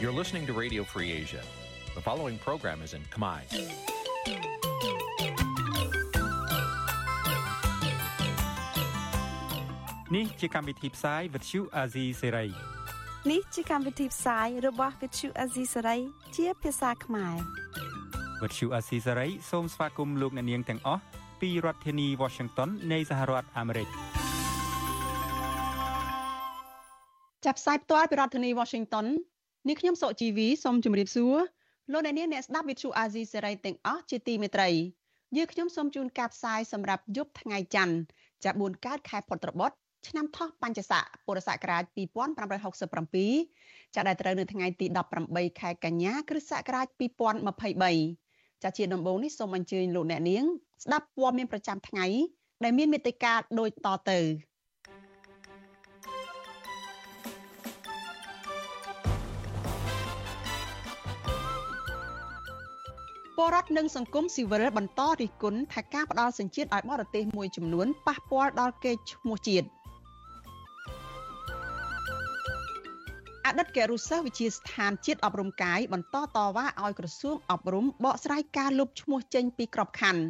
[0.00, 1.42] You're listening to Radio Free Asia.
[1.94, 3.40] The following program is in Khmer.
[10.16, 12.48] នេះជាកម្មវិធីផ្សាយ Vuthu Azizi Serai
[13.30, 16.00] នេះជាកម្មវិធីផ្សាយរបស់ Vuthu Azizi Serai
[16.36, 17.36] ជាភាសាខ្មែរ
[18.40, 21.02] Vuthu Azizi Serai សូមស្វាគមន៍លោកអ្នកនាងទាំងអស់
[21.40, 23.88] ពីរដ្ឋធានី Washington នៃសហរដ្ឋអាមេរិក
[27.44, 29.06] ចាប់ផ្សាយផ្ទាល់ពីរដ្ឋធានី Washington
[29.69, 31.35] នេះខ្ញុំសុកជីវីសូមជម្រាបសួរ
[31.91, 34.69] លោកអ្នកនាងអ្នកស្ដាប់ Vuthu Azizi Serai ទាំងអស់ជាទីមេត្រី
[35.37, 37.95] យើងខ្ញុំសូមជូនការផ្សាយសម្រាប់យប់ថ្ងៃច័ន្ទ
[38.43, 39.75] ចាប់4កើតខែពុត្របុត្រ
[40.07, 41.83] ឆ្នាំថោះបញ្ញស័កពុរសករាជ
[42.69, 44.85] 2567ចាដែលត្រូវនៅថ្ងៃទី
[45.23, 46.87] 18ខែកញ្ញាគ្រិស្តសករាជ
[47.95, 50.43] 2023ចាជាដំបូងនេះសូមអញ្ជើញលោកអ្នកនាង
[50.83, 52.05] ស្ដាប់ព័ត៌មានប្រចាំថ្ងៃ
[52.63, 54.19] ដែលមានមេត្តាដូចតទៅ
[63.37, 69.67] ពលរដ្ឋនិងសង្គមស៊ីវិលបន្តរិះគន់ថាការផ្ដាល់សញ្ជាតិឲ្យបរទេសមួយចំនួនប៉ះពាល់ដល់កេរ្តិ៍ឈ្មោះជាតិ
[73.45, 80.23] អតីតគរុសិស្សវិជាស្ថានជាតិអប់រំកាយបន្តតវ៉ាឲ្យក្រសួងអប់រំបកស្រាយការលុបឈ្មោះចេញពីក្របខ័ណ្ឌ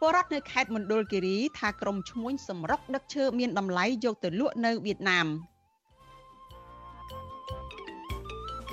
[0.00, 5.28] ពលរដ្ឋនៅខេត្តមណ្ឌលគិរីថាក្រុមឈ្មួញសម្រុកដឹកឈើមានតម្លៃយកទៅលក់នៅវៀតណាម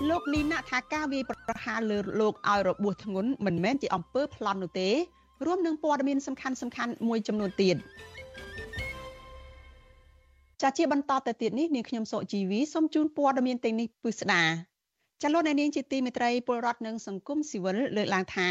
[0.10, 4.90] លោកលីណាថាការវាយប្រហារលើលោកឲ្យរបួសធ្ងន់មិនមែនជាអំពើប្លន់នោះទេ
[5.46, 7.76] រួមនឹងព័ត៌មានសំខាន់សំខាន់មួយចំនួនទៀត
[10.62, 14.44] ចាជាបន្តទៅទៀតនេះនាងខ្ញុំសុជីវីសូមជូនព័ត៌មានទាំងនេះពិស្ដា
[15.22, 18.50] ចាលោកអ្នកនាងជាទីមេត្រីពលរដ្ឋនិងសង្គមស៊ីវិលលើកឡើងថា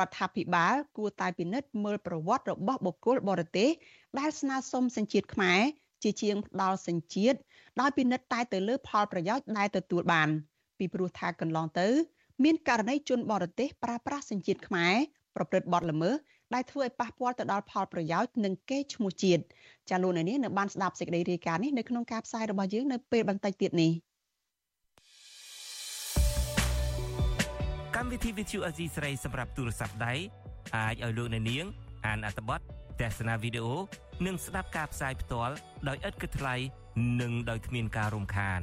[0.00, 3.70] រដ្ឋាភិបាលគួរតែពិនិត្យមើលប្រវត្តិរបស់បុគ្គលបរទេស
[4.18, 5.60] ដែលស្នើសុំសញ្ជាតិខ្មែរ
[6.02, 7.38] ជាជាងផ្ដាល់សញ្ជាតិ
[7.80, 10.28] ដោយពិនិត្យតែទៅលើផលប្រយោជន៍ដែលទទួលបាន
[10.78, 11.88] ពីព្រោះថាកន្លងទៅ
[12.44, 14.94] មានករណីជនបរទេសប្រើប្រាស់សញ្ជាតិខ្មែរ
[15.36, 16.14] ប្រព្រឹត្តបទល្មើស
[16.54, 19.42] ដែលធ្វើឲ្យប៉ះពាល់ទៅដល់ផលប្រយោជន៍និងកេរ្តិ៍ឈ្មោះជាតិ
[19.90, 23.92] ចាលោកនាងនៅបានស្ដាប់សេចក្តីរាយការណ៍នេះនៅក្នុងការផ្សាយរបស់យើងនៅពេលបន្តិចទៀតនេះ
[27.96, 30.14] កម្មវិធី Vithu Azizi ស្រីសម្រាប់ទូរស័ព្ទដៃ
[30.76, 31.64] អាចឲ្យលោកអ្នកនាង
[32.06, 32.60] អានអត្ថបទ
[33.00, 33.74] ទស្សនាវីដេអូ
[34.26, 35.54] និងស្ដាប់ការផ្សាយផ្ទាល់
[35.88, 36.54] ដោយឥតគិតថ្លៃ
[37.20, 38.62] និងដោយគ្មានការរំខាន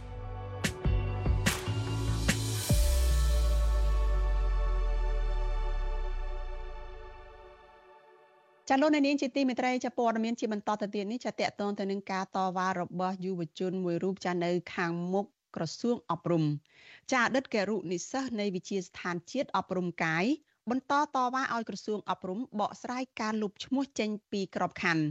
[8.73, 16.43] ចាលោកនាងជាទីមេត្រីចាព័ត៌មានជាបន្តទៅទៀតនេះចាតកតងទៅនឹងការតវ៉ារបស់យុវជនមួយរូបចានៅខាងមុខក្រសួងអប់រំ
[17.11, 20.25] ចាអតីតគរុនិស្សិតនៃវិជាស្ថានជាតិអប់រំកាយ
[20.69, 25.05] បន្តតវ៉ាឲ្យក្រសួងអប់រំបកស្រាយការលុបឈ្មោះចេញពីក្របខ័ណ្ឌ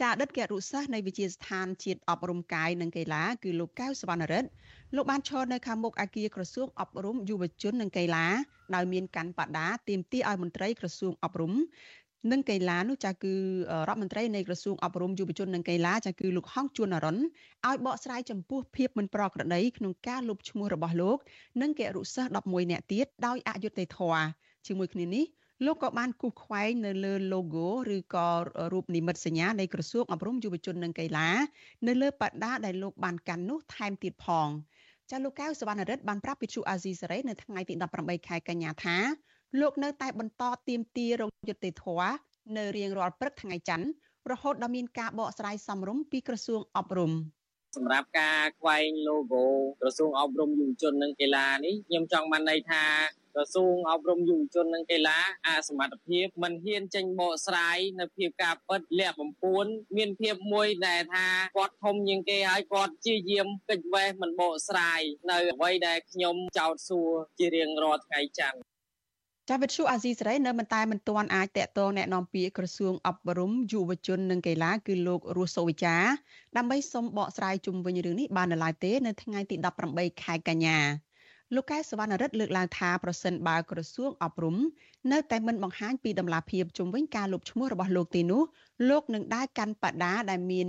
[0.00, 4.48] ចាអតីតគរុសិស្សនៃវិជាស្ថានជាតិអប់រំកាយនិងកីឡាគឺលោកកៅសវណ្ណរិទ្ធ
[4.96, 8.26] លោកបានឈរនៅខាងមុខអគារក្រសួងអប់រំយុវជននិងកីឡា
[8.74, 11.52] ដោយមានកាន់បដាទាមទារឲ្យមន្ត្រីក្រសួងអប់រំ
[12.32, 13.34] និងកីឡានោះចាគឺ
[13.88, 21.18] រដ្ឋមន្ត្រីនៃក្រសួងអប់រំយុវជននិងកីឡាចាគឺលោកហងជួនអរុនឲ្យបកស្រាយចំពោះភាពមិនប្រក្រតីក្នុងការលុបឈ្មោះរបស់លោក
[21.62, 24.24] និងគរុសិស្ស11នាក់ទៀតដោយអយុត្តិធម៌
[24.66, 25.24] ជាមួយគ្នានេះ
[25.66, 28.28] លោកក៏បានគូសខ្វែងនៅលើ logo ឬក៏
[28.72, 31.28] រូបនិមិត្តសញ្ញានៃក្រសួងអប់រំយុវជននិងកីឡា
[31.86, 34.48] នៅលើបដាដែលលោកបានកាន់នោះថែមទៀតផង
[35.10, 38.96] ចាលោកកៅសវណ្ណរិទ្ធបានប្រាប់វិទ្យុអាស៊ីសេរីនៅថ្ងៃទី18ខែកញ្ញាថា
[39.60, 42.12] លោកនៅតែបន្តទៀមទារងយុត្តិធម៌
[42.56, 43.86] នៅរៀងរាល់ព្រឹកថ្ងៃច័ន្ទ
[44.30, 47.12] រហូតដល់មានការបកស្រាយសំរុំពីក្រសួងអប់រំ
[47.76, 49.44] សម្រាប់ការខ្វែង logo
[49.80, 52.84] ក្រសួងអប់រំយុវជននិងកីឡានេះខ្ញុំចង់បានន័យថា
[53.35, 59.65] ក្រសួងអប់រំយុវជននិងកីឡាអសមត្ថភាពមិនហ៊ានចេញបកស្រាយនៅភាពការពិតលាក់បំពួន
[59.97, 61.27] មានភាពមួយដែលថា
[61.57, 65.01] គាត់ធំជាងគេហើយគាត់ជាយាមកិច្ចវេះមិនបកស្រាយ
[65.31, 67.09] នៅអ្វីដែលខ្ញុំចោទសួរ
[67.39, 68.59] ជារៀងរាល់ថ្ងៃច័ន្ទ
[69.49, 75.95] ចាវិទ្យុអាស៊ីសេរីនៅមិនតែមិនទាន់អាចតាក់ទងแนะនាំពាក្យក្រសួងអប់រំយុវជននិងកីឡាគឺលោករស់សូវិចា
[76.57, 79.55] ដើម្បីសុំបកស្រាយជុំវិញរឿងនេះបាននៅឡើយទេនៅថ្ងៃទី
[79.89, 80.79] 18ខែកញ្ញា
[81.54, 84.56] លោកកែសវណ្ណរិទ្ធលើកឡើងថាប្រសិនបើក្រសួងអប់រំ
[85.12, 88.42] នៅតែមិនបង្ហាញពីដំណាភាពជំវិញការលុបឈ្មោះរបស់លោកទីនោះ
[88.90, 90.68] លោកនឹងដើរកាន់បដាដែលមាន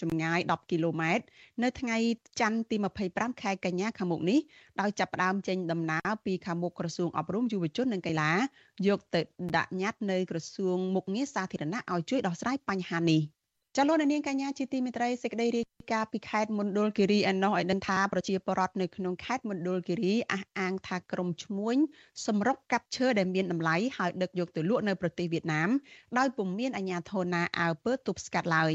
[0.00, 1.24] ចម្ងាយ10គីឡូម៉ែត្រ
[1.62, 1.96] នៅថ្ងៃ
[2.40, 2.76] ច័ន្ទទី
[3.08, 4.38] 25ខែកញ្ញាខាងមុខនេះ
[4.80, 8.32] ដោយចាប់ផ្ដើមចេញដំណើរពីខាងមុខក្រសួងអប់រំយុវជននិងកីឡា
[8.86, 9.20] យកទៅ
[9.56, 13.22] ដាក់ញត្តិនៅក្រសួងមុខងារសាធារណៈឲ្យជួយដោះស្រាយបញ្ហានេះ
[13.76, 21.76] ចលនានាងកញ្ញាជាទីមេត្រីសេចក្តីរាយការណ៍ពីខេត្តមណ្ឌលគិរីឯណោះឲ្យដឹងថាប្រជាពលរដ្ឋនៅក្នុងខេត្តមណ្ឌលគិរីអះអាងថាក្រុមឈ្មួញ
[22.26, 25.70] សម្រុកកាប់ឈើដែលមានតម្លៃហើយដឹកយកទៅលក់នៅប្រទេសវៀតណាម
[26.18, 28.72] ដោយពុំមានអាជ្ញាធរណាអើពើទប់ស្កាត់ឡើយ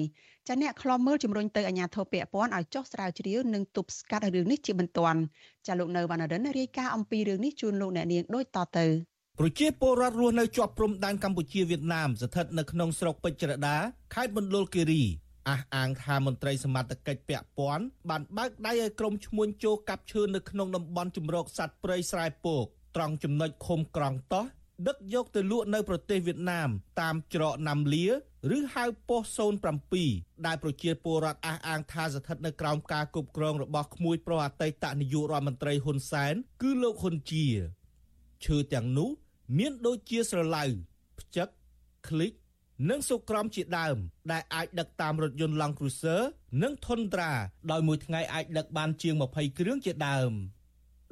[0.47, 5.19] ចាអ្នកខ្លំមើលជំរុញទៅអាជ្ញាធរពាក់ព័ន្ធឲ្យចុះស្រាវជ្រាវនិងទប់ស្កាត់រឿងនេះជាបន្ទាន់
[5.67, 13.77] ចាលោកនៅវណ្ណរិនរាយការណ៍អំពីរឿងនេះជូនលោកអ្នកនាងដូចតទៅ ប្រជាពលរដ្ឋរស់នៅជាប់ព្រំដែនកម្ពុជាវៀតណាមស្ថិតនៅក្នុងស្រុកពេជ្រដា
[14.15, 15.03] ខេត្តមណ្ឌលគិរី
[15.49, 24.45] អះអាងថាមន្ត្រីសមត្ថកិច្ចពាក់ព័ន្ធបានបើកដៃឲ្យក្រុមឈ្មួញចូលកាប់ឈើនៅក្នុងតំបន់ជំរកសត្វព្រៃស្រែពកត្រង់ចំណុចឃុំក្រងតោះ
[24.87, 26.69] ដឹកយកទៅលក់នៅប្រទេសវៀតណាម
[27.01, 28.05] តាមច្រកណាំលា
[28.57, 37.45] ឬហៅប៉ុស្តិ៍07ដែលប្រជាពលរដ្ឋអះអាងថាស្ថិតនៅក្រោមការគ្រប់គ្រងរបស់ក្មួយប្រុសអតីតនាយករដ្ឋមន្ត្រីហ៊ុនសែនគឺលោកហ៊ុនជា
[38.45, 39.09] ឈើទាំងនោះ
[39.57, 40.63] មានដូចជាស្រឡៅ
[41.19, 41.47] ផ្ចឹក
[42.07, 42.31] ឃ្លិច
[42.89, 43.97] និងសុក្រំជាដើម
[44.31, 46.21] ដែលអាចដឹកតាមរថយន្ត Land Cruiser
[46.61, 47.31] និង Tundra
[47.71, 50.31] ដោយមួយថ្ងៃអាចដឹកបានជាង20គ្រឿងជាដើម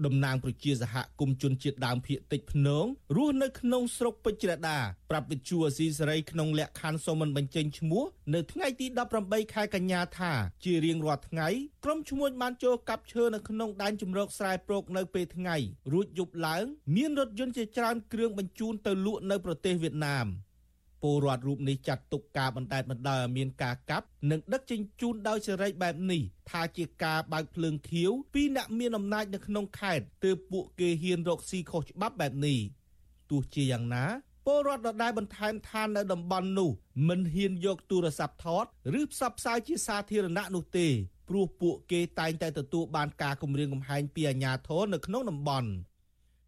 [0.05, 4.77] តំណាងប្រជាសហគមន៍ជនជាតិដើមភាគតិចភ្នងរស់នៅក្នុងស្រុកពេជ្រដា
[5.09, 8.03] ប្រាប់វិទ្យុអស៊ីសេរីក្នុងលក្ខខណ្ឌសូមមិនបញ្ចេញឈ្មោះ
[8.33, 8.87] នៅថ្ងៃទី
[9.21, 10.31] 18ខែកញ្ញាថា
[10.63, 11.47] ជារៀងរាល់ថ្ងៃ
[11.83, 15.55] ក្រុមឈ្មួញបានចូលកាប់ឈើនៅក្នុងដែនជម្រកស្រែប្រោកនៅពេលថ្ងៃ
[15.93, 16.65] រួចយប់ឡើង
[16.95, 20.27] មានរថយន្តជាច្រើនគ្រឿងបញ្ជូនទៅលក់នៅប្រទេសវៀតណាម
[21.01, 32.59] ពលរដ្ឋរូបនេះចាត់ទុកការបណ្តែតបណ្តើរឲ្យមានការកាប់និងដឹកជញ្ជូនដោយសេរីបែបនេះថាជាការបើកភ្លើងខៀវពីអ្នកមានអំណាចនៅក្នុងខេត្តទើបពួកគេហ៊ានរកស៊ីខុសច្បាប់បែបនេះ
[33.29, 34.05] ទោះជាយ៉ាងណា
[34.45, 36.69] ពលរដ្ឋដដែលបន្ថែមថានៅតំបន់នោះ
[37.07, 38.65] មិនហ៊ានយកទូរស័ព្ទថត
[38.99, 40.87] ឬផ្សព្វផ្សាយជាសាធារណៈនោះទេ
[41.29, 45.69] ព្រោះពួកគេតែងតែទទួលបានការគំរាមកំហែងពីអាជ្ញាធរនៅក្នុងតំបន់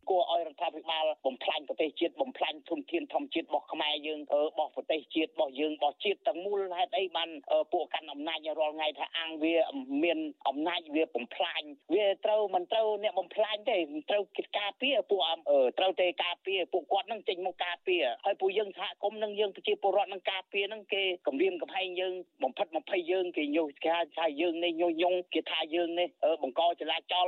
[0.10, 7.30] គួរឲ្យរដ្ឋាភិបា លបំផ្លាញប្រទេសជាតិបំផ្លាញធនធានធម្មជាតិរបស់ខ្មែរយើងរបស់ប្រទេសជាតិរបស់យើងរបស់ជាតិទាំងមូលហេតុអីបាន
[7.74, 9.56] ពួកកាន់អំណាចរាល់ថ្ងៃថាអាំងវា
[10.04, 11.62] មានអំណាចវាបំផ្លាញ
[11.94, 13.78] វាត្រូវមិនត្រូវអ្នកបំផ្លាញទេ
[14.10, 15.22] ត្រូវគិតការពារពួក
[15.80, 22.14] ត្រូវតែការពារពួកគាត់នឹងចេញមកការពារហើយពួកយើងសហគមន៍នឹងយើងប្រជាពលរដ្ឋនឹងការពារនឹងគេគម្រាមកំហែងយើង
[22.44, 26.08] បំផិតបំភ័យយើងគេញុះគេថាយើងនេះញុះញង់គេថាយើងនេះ
[26.44, 27.28] បង្កចលាចល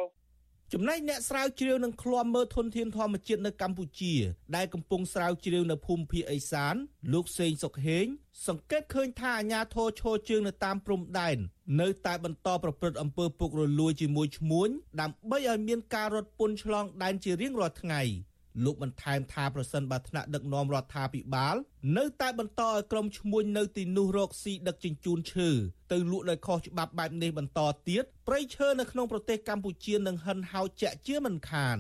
[0.73, 4.13] ចំណែកអ្នកស្រាវជ្រាវនឹងឃ្លាំមើលធនធានធម្មជាតិនៅកម្ពុជា
[4.55, 6.75] ដែលកំពុងស្រាវជ្រាវនៅភូមិភាគឦសាន
[7.13, 8.05] លោកសេងសុកហេង
[8.47, 11.37] សង្កេតឃើញថាអាញាធរឈរជើងនៅតាមព្រំដែន
[11.81, 14.69] នៅតែបន្តប្រព្រឹត្តអំពើពុករលួយជាមួយឈ្មួញ
[15.01, 18.01] ដើម្បីឲ្យមានការរត់ពន្ធឆ្លងដែនជារៀងរាល់ថ្ងៃ។
[18.63, 21.55] លោកបន្ថែមថាប្រសិនបើថ្នាក់ដឹកនាំរដ្ឋាភិបាល
[21.97, 25.49] នៅតែបន្តឲ្យក្រុមឈ្មួញនៅទីនោះរកស៊ីដឹកជញ្ជូនឈើ
[25.91, 27.59] ទៅលក់ដោយខុសច្បាប់បែបនេះបន្ត
[27.89, 31.79] ទៀតព្រៃឈើនៅក្នុងប្រទេសកម្ពុជានឹងហិនហោចជាក់ជាមិនខាន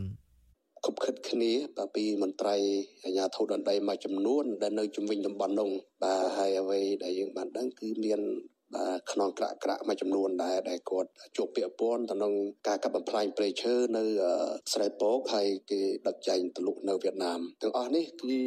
[0.85, 1.51] គប់ខិតគ្នា
[1.95, 2.55] ពីមន្ត្រី
[3.03, 5.69] អាជ្ញាធរដណ្ដីមួយចំនួនដែលនៅជំនាញតំបន់នោះ
[6.03, 8.21] បាទហើយអ្វីដែលយើងបានដឹងគឺមាន
[8.75, 12.33] បាទខ្នងក្រាក់ក្រាក់មួយចំនួនដែរដែលគាត់ជួបពាក់ព័ន្ធទៅនឹង
[12.67, 14.03] ការកាប់បំផ្លាញព្រៃឈើនៅ
[14.73, 18.39] ស្រែពកហើយគេដឹកចែងទៅលុកនៅវៀតណាមទាំងអស់នេះគឺ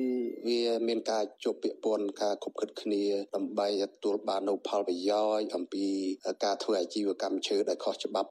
[0.47, 3.03] វាមានការជួបពាក់ព័ន្ធការគប់គិតគ្នា
[3.37, 5.87] ដើម្បីទទួលបាននូវផលប្រយោជន៍អំពី
[6.45, 8.29] ការធ្វើអាជីវកម្មឈើដែលខុសច្បាប់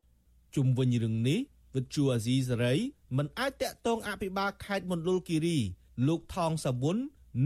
[0.55, 1.39] ជុំវិញរឿងនេះ
[1.75, 2.75] វិទ្យុអាស៊ីសេរី
[3.17, 5.57] មិនអាចតាក់ទងអភិបាលខេត្តមណ្ឌលគិរី
[6.07, 6.97] លោកថងសាវុន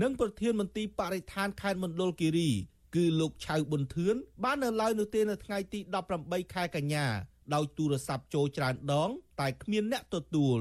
[0.02, 2.50] និងប្រធានមន្ទីរបរិស្ថានខេត្តមណ្ឌលគិរី
[2.96, 5.80] គឺលោកឆៅប៊ុនធឿនបាននៅឡើយនោះទេនៅថ្ងៃទី
[6.18, 7.06] 18ខែកញ្ញា
[7.54, 9.10] ដោយទូរស័ព្ទចូលច្រើនដង
[9.40, 10.60] តែគ្មានអ្នកទទួល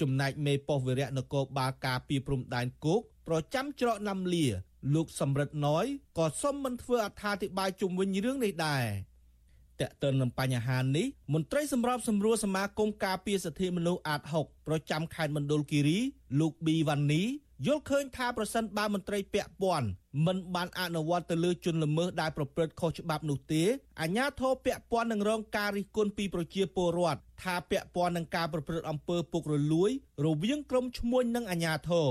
[0.00, 4.46] ចំណែកមេប៉ុស្តិ៍វិរៈនគរបាលការពីព្រំដែនគោកប្រចាំច្រកណាំលា
[4.94, 5.84] លោកសំរិទ្ធណយ
[6.18, 8.84] ក៏សុំមិនធ្វើអត្ថាធិប្បាយជុំវិញរឿងនេះដែរ
[9.80, 15.98] តើតើនឹងបញ្ហានេះមន្ត្រីសម្របសម្រួលសមាគមការពារសិទ្ធិមនុស្សអាត6ប្រចាំខេត្តមណ្ឌលគិរី
[16.40, 17.22] លោកប៊ីវ៉ានី
[17.66, 19.88] យល់ឃើញថាប្រសិនបើមន្ត្រីពាក់ព័ន្ធ
[20.26, 23.62] មិនបានអនុវត្តទៅលើជនល្មើសដែលប្រព្រឹត្តខុសច្បាប់នោះទេ
[24.00, 29.90] អាជ្ញាធរពាក់ព័ន្ធនឹងរងការរិះគន់ពីប្រជាពលរដ្ឋថាពាក់ព័ន្ធនឹងការប្រព្រឹត្តអំពើពុករលួយ
[30.26, 32.10] រវាងក្រុមឈ្មួញនិងអាជ្ញាធរ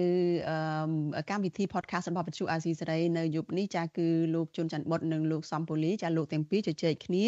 [1.31, 7.27] កម្មវិធី podcast របស់វិទ្យុអាស៊ីសេរីនៅយប់នេះចាគឺលោកជុនច័ន្ទបុតនិងលោកសំពូលីចាលោកទាំងពីរជជែកគ្នា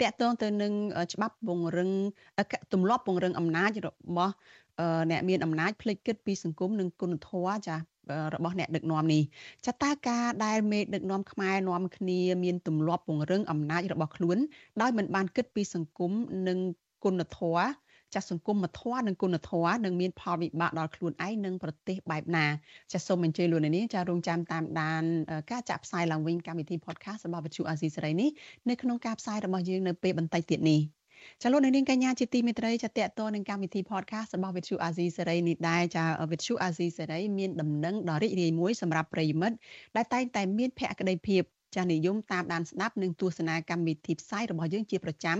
[0.00, 0.72] តាក់ទងទៅនឹង
[1.12, 1.90] ច្បាប់ពង្រឹង
[2.72, 4.34] ទម្លាប់ពង្រឹងអំណាចរបស់
[5.10, 7.76] អ្នកមានអំណាចផ្លេចគិតពីសង្គមនិងគុណធម៌ចា
[8.34, 9.22] របស់អ្នកដឹកនាំនេះ
[9.66, 14.38] ចាតើការដែលមេដឹកនាំខ្មែរនាំគ្នាមានទម្លាប់ពង្រឹងអំណាចរបស់ខ្លួន
[14.80, 16.12] ដោយមិនបានគិតពីសង្គម
[16.48, 16.58] និង
[17.04, 17.64] គុណធម៌
[18.14, 22.46] ចាសសង្គមមធម៌និងគុណធម៌នឹងមានផលវិបាកដល់ខ្លួនឯងនិងប្រទេសបែបណា
[22.92, 25.02] ចាសសូមអញ្ជើញលោកនាងចារងចាំតាមដាន
[25.50, 28.30] ការចាក់ផ្សាយឡើងវិញកម្មវិធី podcast របស់វិទ្យុអាស៊ីសេរីនេះ
[28.68, 30.80] នៅក្នុងការផ្សាយរបស់យើងនៅពេលបន្តិចទៀតនេះ
[31.42, 39.56] ចាលោកនាងកញ្ញាជាទីមេត្រីចាតកតនឹងកម្មវិធី podcast របស់វិទ្យុអាស៊ីសេរីនេះដែរចាវិទ្យុអាស៊ីសេរីមានដំណឹងដ៏រីករាយមួយសម្រាប់ប្រិយមិត្ត
[39.96, 41.42] ដែលតែងតែមានភក្ដីភាព
[41.76, 45.38] ចានិយមតាមដានស្ដាប់និងទស្សនាកម្មវិធីផ្សាយរបស់យើងជាប្រចាំ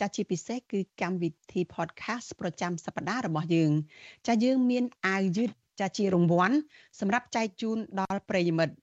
[0.00, 3.72] ចាជាពិសេសគឺកម្មវិធី podcast ប្រចាំសប្ដាហ៍របស់យើង
[4.26, 6.56] ចាយើងមានអាវយឺតចាជារង្វាន់
[7.00, 8.74] សម្រាប់ចែកជូនដល់ប្រិយមិត្ត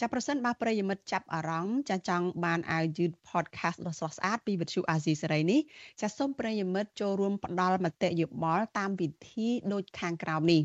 [0.00, 5.60] ចាប្រសិនបើប្រិយមិត្តចាប់អារម្មណ៍ចាចង់បានអាវយឺត podcast ដ៏ស្រស់ស្អាតពីវិទ្យុអាស៊ីសេរីនេះ
[6.00, 10.62] ចាសូមប្រិយមិត្តចូលរួមផ្ដល់មតិយោបល់តាមវិធីដូចខាងក្រោមនេះ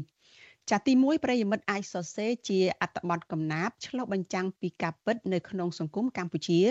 [0.70, 6.62] ចាទី1ប្រិយមិត្តអាចសរសេរជាអត្ថបទកំណាព្យឆ្លុះបញ្ចាំងពីការពិតនៅក្នុងសង្គមកម្ពុជា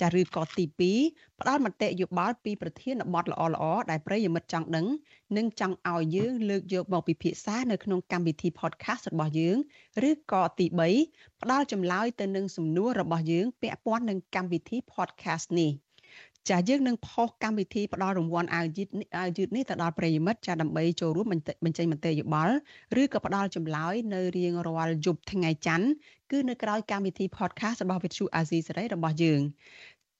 [0.00, 0.64] ចាឬក៏ទី
[1.02, 4.86] 2ផ្ដល់មតិយោបល់ពីប្រធានបទល្អៗដែលប្រិយមិត្តចង់ដឹង
[5.36, 9.56] និងចង់ឲ្យយើងលើកយកមកពិភាក្សានៅក្នុងកម្មវិធី podcast របស់យើង
[10.08, 10.66] ឬក៏ទី
[11.04, 15.85] 3ផ្ដល់ចម្លើយទៅនឹងសំណួររបស់យើងពាក់ព័ន្ធនឹងកម្មវិធី podcast នេះ
[16.50, 18.88] ចាយើងនឹងផុសកម្មវិធីផ្ដល់រង្វាន់អាវយឺត
[19.18, 21.26] អាវយឺតនេះទៅដល់ប្រិយមិត្តចាដើម្បីចូលរួម
[21.64, 22.54] បញ្ចេញមតិយោបល់
[23.00, 25.88] ឬក៏ផ្ដល់ចម្លើយនៅរៀងរាល់យប់ថ្ងៃច័ន្ទ
[26.30, 29.40] គឺនៅក្រៅកម្មវិធី podcast របស់ Vithu Azizi សេរីរបស់យើង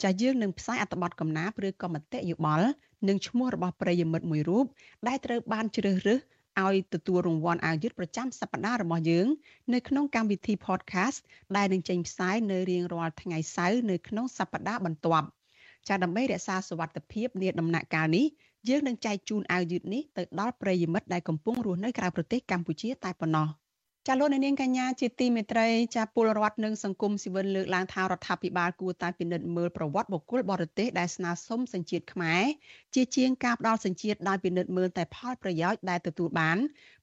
[0.02, 2.68] ចាយើងនឹងផ្សាយអត្ថបទកំណាព្យឬក៏មតិយោបល់
[3.09, 4.64] និងឈ្មោះរបស់ប្រិយមិត្តមួយរូប
[5.09, 6.21] ដែលត្រូវបានជ្រើសរើស
[6.64, 9.26] ឲ្យទទួលរង្វាន់អាវយឺតប្រចាំសប្តាហ៍របស់យើង
[9.75, 11.18] នៅក្នុងកម្មវិធី podcast
[11.56, 15.28] ដែលនឹងចេញផ្សាយនៅរៀងរាល់ថ្ងៃសៅរ៍នៅក្នុងសប្តាហ៍បន្ទាប់
[15.88, 18.26] ចាដើម្បីរក្សាសុវត្ថិភាពនាដំណាក់កាលនេះ
[18.69, 23.49] យើងនឹងចែកជូនអាវយឺតនេះទៅដល់ប្រិយមិត្តដែលកំពុងរស់នៅក្រៅប្រទេសកម្ពុជាតែប៉ុណ្ណោះ
[24.09, 32.43] ចាលោកនាងកញ្ញាជាទីមេត្រីចាពលរដ្ឋនិងសង្គមស៊ីវិលលើកឡើងថារដ្ឋាភិបាលគួរតែពិនិត្យមើលប្រវត្តិបុគ្គលបរទេសដែលស្នើសុំសញ្ជាតិខ្មែរ
[32.95, 36.59] ជាជាងការផ្ដល់សញ្ជាតិដោយពិនិត្យមើលតែផលប្រយោជន៍ដែលទទួលបាន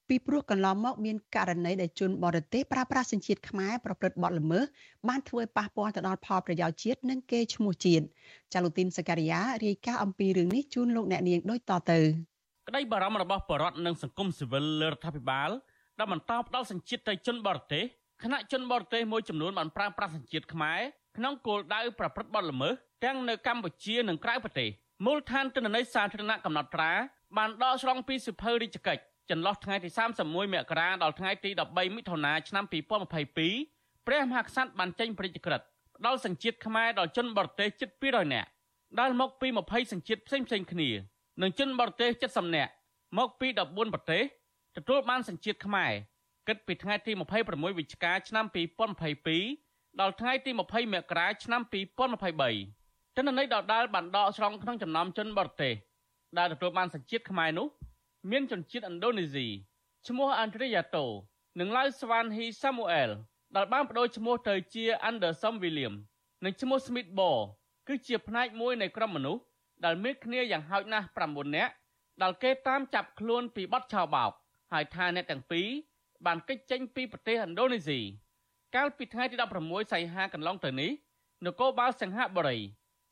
[0.08, 4.64] ពីព្រោះកន្លងមកមានករណីដែលជនបរទេសប្រើប្រាស់សញ្ជាតិខ្មែរប្រព្រឹត្តបទល្មើស
[5.10, 8.06] បានធ្វើប៉ះពាល់ទៅដល់ផលប្រយោជន៍ជាតិនិងកេរ្តិ៍ឈ្មោះជាតិ
[8.54, 12.00] ចាលូទីនសការីយ៉ារាយការណ៍អំពីរឿងនេះជូនលោកអ្នកនាងដូចតទៅ
[12.70, 15.52] ក្តីបារម្ភរបស់បរដ្ឋនិងសង្គមស៊ីវិលលើរដ្ឋាភិបាល
[16.00, 17.84] ដែលបន្តផ្ដល់សញ្ជាតិទៅជនបរទេស
[18.24, 20.80] គណៈជនបរទេសមួយចំនួនបានប្រើប្រាស់សញ្ជាតិខ្មែរ
[21.18, 22.74] ក្នុងគោលដៅប្រព្រឹត្តបទល្មើស
[23.06, 24.70] ទាំងនៅកម្ពុជានិងក្រៅប្រទេស
[25.06, 26.92] មូលដ្ឋានទិន្នន័យសាធារណៈកំណត់ត្រា
[27.38, 29.90] បានដកស្រង់ពីសិភៅរាជកិច្ចចន្លោះថ្ងៃទី
[30.22, 35.66] 31មករាដល់ថ្ងៃទី13មិថុនាឆ្នាំ2022ព្រះមហាក្សត្របានចេញព្រះរាជក្រឹត្យ
[35.98, 38.50] ផ្ដល់សញ្ជាតិខ្មែរដល់ជនបរទេសជិត200នាក់
[39.00, 40.90] ដែលមកពី20សញ្ជាតិផ្សេងៗគ្នា
[41.42, 42.72] និងជនបរទេស70នាក់
[43.18, 44.24] មកពី14ប្រទេស
[44.78, 45.92] ទទួលបានសញ្ជាតិខ្មែរ
[46.48, 47.12] គិតពីថ្ងៃទី
[47.46, 48.46] 26វិច្ឆិកាឆ្នាំ
[49.24, 51.62] 2022ដល់ថ្ងៃទី20មករាឆ្នាំ
[52.24, 55.74] 2023ទិន្នន័យដដែលបានដកស្រង់ក្នុងចំណោមជនបរទេស
[56.38, 57.68] ដែលទទួលបានសញ្ជាតិខ្មែរនោះ
[58.32, 59.48] មានជនជាតិឥណ្ឌូនេស៊ី
[60.08, 61.06] ឈ្មោះអានដ្រីយ៉ាតូ
[61.60, 63.10] និងឡៅស្វានហ៊ីសាមូអែល
[63.56, 65.94] ដែលបានបដូរឈ្មោះទៅជា Anderson William
[66.44, 67.42] និងឈ្មោះ Smith Ball
[67.88, 69.42] គឺជាផ្នែកមួយនៃក្រុមមនុស្ស
[69.86, 71.74] ដែលមានគ្នាយ៉ាងហោចណាស់9នាក់
[72.22, 74.32] ដែលគេតាមចាប់ខ្លួនពីបទឆោបោក
[74.74, 75.68] ហើយថាអ្នកទាំងពីរ
[76.26, 78.00] បានគេចចេញពីប្រទេសឥណ្ឌូនេស៊ី
[78.76, 80.92] កាលពីថ្ងៃទី16សីហាកន្លងទៅនេះ
[81.46, 82.58] នគរបាលសង្ហបុរី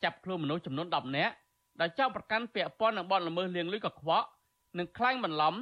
[0.04, 1.34] ចាប់ខ្លួនមនុស្សចំនួន10នាក់
[1.80, 4.28] ដែលចោទប្រកាន់ពាក់ព័ន្ធនឹងបទល្មើសលាងលុយកខ្វក់
[4.78, 5.56] និងក្លែងបន្លំ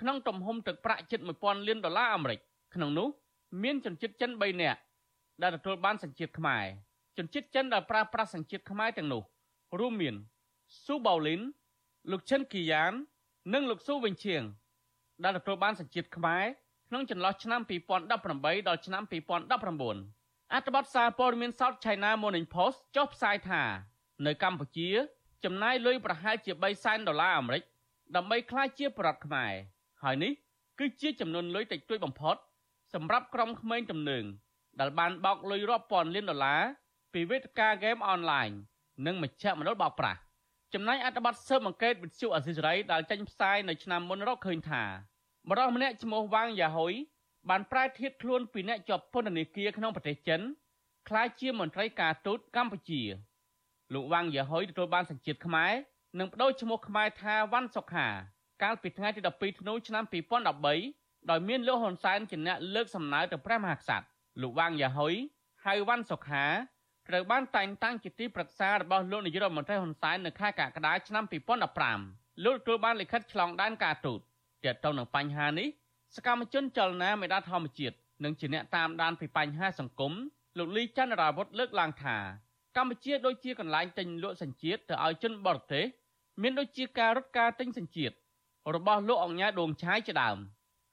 [0.00, 2.38] ក្នុងទំហំទឹកប្រាក់ជិត1000លានដុល្លារអាមេរិក
[2.74, 3.08] ក្នុងនោះ
[3.62, 4.80] មានជនជាតិចិន3នាក់
[5.42, 6.64] ដែលទទួលបានសញ្ជាតិខ្មែរ
[7.16, 9.22] ជនជាតិចិនដែលប្រើប្រាស់សញ្ជាតិខ្មែរទាំងនោះ
[9.78, 10.14] រួមមាន
[10.84, 11.40] ស៊ូប៊ូលីន
[12.10, 12.92] លោកឈិនគីយ៉ាន
[13.52, 14.42] និងលោកស៊ូវិញឈៀង
[15.24, 16.44] ដែលទទួលបានសញ្ជាតិខ្មែរ
[16.88, 18.10] ក្នុងចន្លោះឆ្នាំ2018
[18.68, 23.62] ដល់ឆ្នាំ2019អត្ថបទសារព័ត៌មាន South China Morning Post ចុះផ្សាយថា
[24.26, 24.90] នៅកម្ពុជា
[25.44, 27.62] ចំណាយលុយប្រហែលជា3សែនដុល្លារអាមេរិក
[28.16, 29.52] ដើម្បីក្លាយជាប្រដ្ឋខ្មែរ
[30.02, 30.32] ហើយនេះ
[30.78, 32.36] គឺជាចំនួនលុយតិចតួចបំផុត
[32.94, 34.24] សម្រាប់ក្រុមក្មេងទំនើង
[34.80, 36.62] ដែលបានបោកលុយរាប់ពាន់លានដុល្លារ
[37.12, 38.48] ពីវេទិកាហ្គេមអនឡាញ
[39.06, 40.20] និងមជ្ឈមណ្ឌលបោកប្រាស់
[40.74, 44.82] ចំណែកអត្ថបទស៊ើបអង្កេតវិទ្យុអសិរ័យដែលចេញផ្សាយនៅឆ្នាំមុនរកឃើញថា
[45.48, 46.92] បរិសម្នាក់ឈ្មោះវ៉ាងយ៉ាហុយ
[47.48, 50.40] បានប្រែធៀបខ្លួនពីអ្នកជាប់ពន្ធនាគារក្នុងប្រទេសចិន
[51.08, 53.02] ក្លាយជាមន្ត្រីការទូតកម្ពុជា
[53.94, 55.72] លោកវ៉ាងយ៉ាហុយទទួលបានសញ្ជាតិខ្មែរ
[56.18, 58.08] និងបដូរឈ្មោះខ្មែរថាវ៉ាន់សុខា
[58.62, 60.04] កាលពីថ្ងៃទី12ធ្នូឆ្នាំ
[60.66, 64.06] 2013ដោយមានលោកហ៊ុនសែនជាអ្នកលើកសំណើទៅព្រះមហាក្សត្រ
[64.42, 65.14] លោកវ៉ាងយ៉ាហុយ
[65.64, 66.44] ហៅវ៉ាន់សុខា
[67.08, 71.24] ត្រូវបានតែងតាំងជាទីប្រឹក្សារបស់លោកនាយករដ្ឋមន្ត្រីហ៊ុនសែននៅខែកក្កដាឆ្នាំ
[71.84, 74.20] 2015លោកទទួលបានលិខិតឆ្លងដែនការទូត
[74.64, 75.68] ទាក់ទងនឹងបញ្ហានេះ
[76.16, 80.12] សកម្មជនចលនាមេដាធម្មជាតិនិងជាអ្នកតាមដានពីបញ្ហាសង្គម
[80.58, 82.16] លោកលីច័ន្ទរាវុធលើកឡើងថា
[82.76, 85.84] កម្ពុជាដូចជាកន្លែងទិញលក់សញ្ជាតិទៅឲ្យជនបរទេស
[86.42, 88.14] មានដូចជាការរត់ការទិញសញ្ជាតិ
[88.74, 90.38] របស់លោកអង្ញាដួងឆាយជាដើម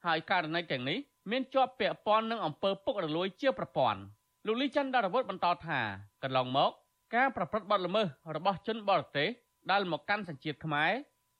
[0.06, 0.98] ហើយករណីទាំងនេះ
[1.30, 4.00] មានជាប់ពាក់ព័ន្ធនឹងអំពើពុករលួយជាប្រព័ន្ធ
[4.46, 5.80] លោកលីច័ន្ទរវុធបន្តថា
[6.22, 6.70] កន្លងមក
[7.14, 9.28] ការប្រព្រឹត្តបទល្មើសរបស់ជនបរទេស
[9.70, 10.92] ដែលមកកាន់សញ្ជាតិខ្មែរ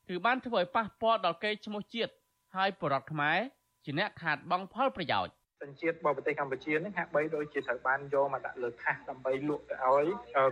[0.08, 2.12] គឺបានធ្វើឲ្យប៉ះពាល់ដល់កេរ្តិ៍ឈ្មោះជាតិ
[2.56, 3.38] ហើយបរដ្ឋខ្មែរ
[3.84, 5.32] ជាអ្នកខាតបង់ផលប្រយោជន៍
[5.62, 10.06] សញ្ជាតិរបស់ប្រទេសកម្ពុជានឹងហាក់បីដូចជាត្រូវបានយកមកដាក់លើថាសដើម្បីលក់ទៅឲ្យ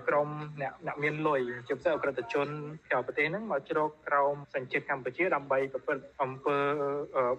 [0.08, 0.28] ក្រុម
[0.62, 2.48] អ្នកអ្នកមានលុយជាពិសេសអក្រិតជន
[2.90, 6.56] ក្រៅប្រទេសហ្នឹងមកជ្រកក្រោមសញ្ជាតិកម្ពុជាដើម្បីប្រព្រឹត្តអំពើ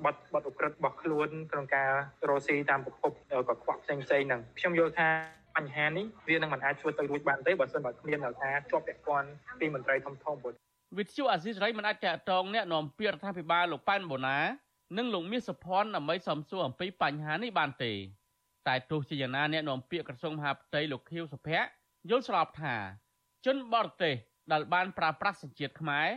[0.04, 1.90] បាត់បាត់អក្រិតរបស់ខ្លួនក្នុងការ
[2.30, 3.12] រស់ស៊ីតាមប្រភព
[3.50, 5.10] ក៏ខ្វក់ផ្សេងផ្សេងហ្នឹងខ្ញុំយល់ថា
[5.56, 10.36] បញ្ហានេះវានឹងមិនអាចធ្វើទៅរួចបានទេបើសិនបើគ្មានថាជាប់ពាក់ព័ន្ធពីមន្ត្រីធំធំ
[10.98, 14.38] វិទ្យុអាស៊ីសេរីមិនអាចតកតងអ្នកនាំពាក្យរដ្ឋាភិបាលលោកប៉ែនបូណា
[14.98, 17.92] និងលោកមាសសុភ័ណ្ឌដើម្បីសំសួរអំពីបញ្ហានេះបានទេ
[18.68, 21.68] តែទោះជាយ៉ាងណាអ្នកនាំពាក្យក្រសួងមហាផ្ទៃលោកខៀវសុភ័ក្រ
[22.10, 22.76] យល់ស្របថា
[23.46, 24.16] ជនបរទេស
[24.52, 26.08] ដែលបានប្រើប្រាស់សញ្ជាតិខ្មែរ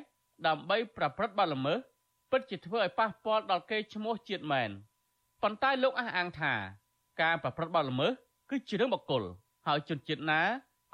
[0.46, 1.78] ដើម្បីប្រព្រឹត្តបទល្មើស
[2.30, 4.70] ពិតជាធ្វើឲ្យប៉ះពាល់ដល់កេរ្តិ៍ឈ្មោះជាតិមែន
[5.42, 6.54] ប៉ុន្តែលោកអះអាងថា
[7.22, 8.10] ការប្រព្រឹត្តបទល្មើស
[8.50, 9.22] គឺជារឿងបកគល
[9.66, 10.40] ហើយជនជាតិណា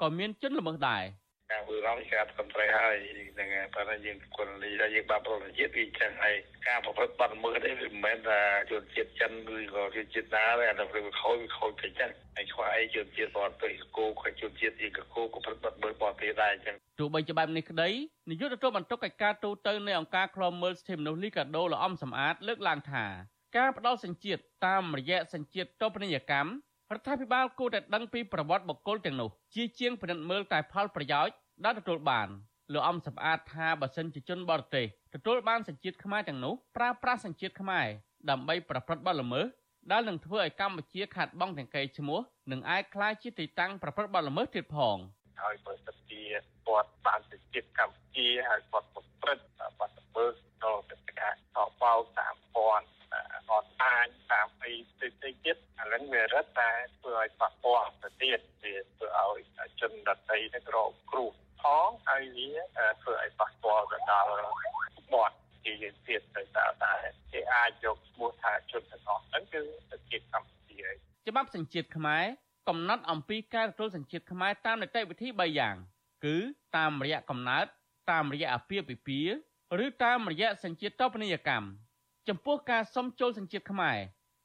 [0.01, 1.03] ក៏មានជនល្មើសដែរ
[1.53, 2.95] ការធ្វើរំការកំត្រីហើយ
[3.39, 6.35] នឹងប៉ុន្តែយើងគុណលីដែលយើងបានប្រតិជាតិវាចឹងហើយ
[6.67, 8.39] ការប្រព្រឹត្តបទល្មើសនេះវាមិនមែនថា
[8.71, 17.89] ជនជាតិចិនឬក៏ជនជាតិណាទេអានោះវាខូចវាខូចទៅចឹងហើយខ្វះអីជនជាតិបរទេសគោខជនជាតិយើងក៏គោក៏ប្រព្រឹត្តបទល្មើសបរទេសដែរចឹងទោះបីជាបែបនេះក្តី
[18.29, 23.05] នាយកទទួលបន្ទុកកិច្ចការទូតនៃអង្គការឃ្លាំមើលសិទ្ធិមនុស្សលីកាដូលអំសំអាតលើកឡើងថា
[23.57, 26.51] ការផ្ដល់សញ្ជាតិតាមរយៈសញ្ជាតិតូបនីយកម្ម
[26.93, 32.27] រដ្ឋាភិបាលគួរតែដឹងពីប្រវត្តិបុគ្គលទាំងនោះជាជាងពិនិត្យមើលតែផលប្រយោជន៍ ដែលទទួលបាន
[32.73, 34.85] លោកអំសម្អាតថាបើសិនជាជនបរទេស
[35.15, 37.87] ទទួលបានសញ្ជាតិខ្មែរទាំងនោះប្រើប្រាស់សញ្ជាតិខ្មែរ
[38.29, 39.45] ដើម្បីប្រព្រឹត្តបទល្មើស
[39.91, 42.19] ដែលនឹងធ្វើឲ្យកម្ពុជាខាត់បងទាំងកេរឈ្មោះ
[42.51, 44.97] និងអាចក្លាយជាទីតាំងប្រព្រឹត្តបទល្មើសទៀតផង
[45.41, 46.21] ហើយបើសិនជា
[46.67, 49.43] គាត់បានសញ្ជាតិកម្ពុជាហើយគាត់ប្រព្រឹត្ត
[49.79, 52.85] បទល្មើសដល់ទៅការតបោកតាមព័ន្ធ
[53.53, 64.29] អត់អាចតាមអីផ្សេងៗទៀតអានឹងវារឹតតែធ្វើឲ្យប៉ះពាល់ទៅទៀតវាធ្វើឲ្យជនដតីនេះរងគ្រោះផងហើយវាធ្វើឲ្យប៉ះពាល់ទៅដល់
[65.13, 65.31] បទ
[65.63, 66.93] ជាយើងទៀតទៅតើតែ
[67.31, 69.61] គេអាចយកឈ្មោះថាជនទាំងអស់ហ្នឹងគឺ
[70.09, 70.79] ជាតិកម្ពុជា
[71.27, 72.25] ច្បាប់សញ្ជាតិខ្មែរ
[72.69, 75.75] កំណត់អំពីការទទួលសញ្ជាតិខ្មែរតាមនីតិវិធី3យ៉ាង
[76.25, 76.35] គឺ
[76.77, 77.65] តាមរយៈកំណើត
[78.11, 79.35] តាមរយៈអាពាហ៍ពិពាហ៍
[79.85, 81.67] ឬតាមរយៈសញ្ជាតិតបនីយកម្ម
[82.27, 83.97] ចំពោះការសុំចូលសញ្ជាតិខ្មែរ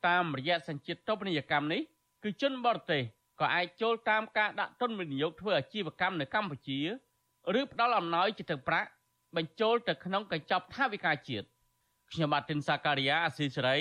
[0.07, 1.81] តាមរយៈសញ្ជាតិតបនីយកម្មនេះ
[2.23, 3.03] គឺជនបរទេស
[3.41, 6.81] ក៏អាចចូលតាមការដាក់ទុនវិនិយោគធ្វើអាជីវកម្មនៅកម្ពុជា
[7.61, 8.89] ឬផ្ដល់អំណោយជាទឹកប្រាក់
[9.37, 11.47] បញ្ចូលទៅក្នុងកញ្ចប់ថវិកាជាតិ
[12.13, 13.77] ខ្ញុំបាទទីនសាការីយ៉ាអស៊ីសេរី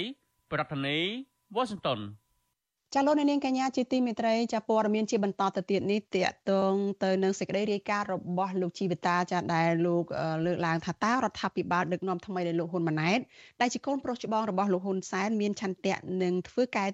[0.52, 2.00] ប្រធានាធិបតី Washington
[2.93, 6.73] ចាលោកនាងកញ្ញាជាទីមេត្រីចាព័ត៌មានជាបន្តទៅទៀតនេះតកតង
[7.04, 10.06] ទៅនឹងសេចក្តីរាយការណ៍របស់លោកជីវិតាចាដែលលោក
[10.45, 13.19] លើកឡើងថាតើរដ្ឋាភិបាលដឹកនាំថ្មីនៃលោកហ៊ុនម៉ាណែត
[13.62, 16.86] ដែលជាកូនប្រុសច្បងរបស់លោកហ៊ុនសែនមានឆន្ទៈនឹងធ្វើកែ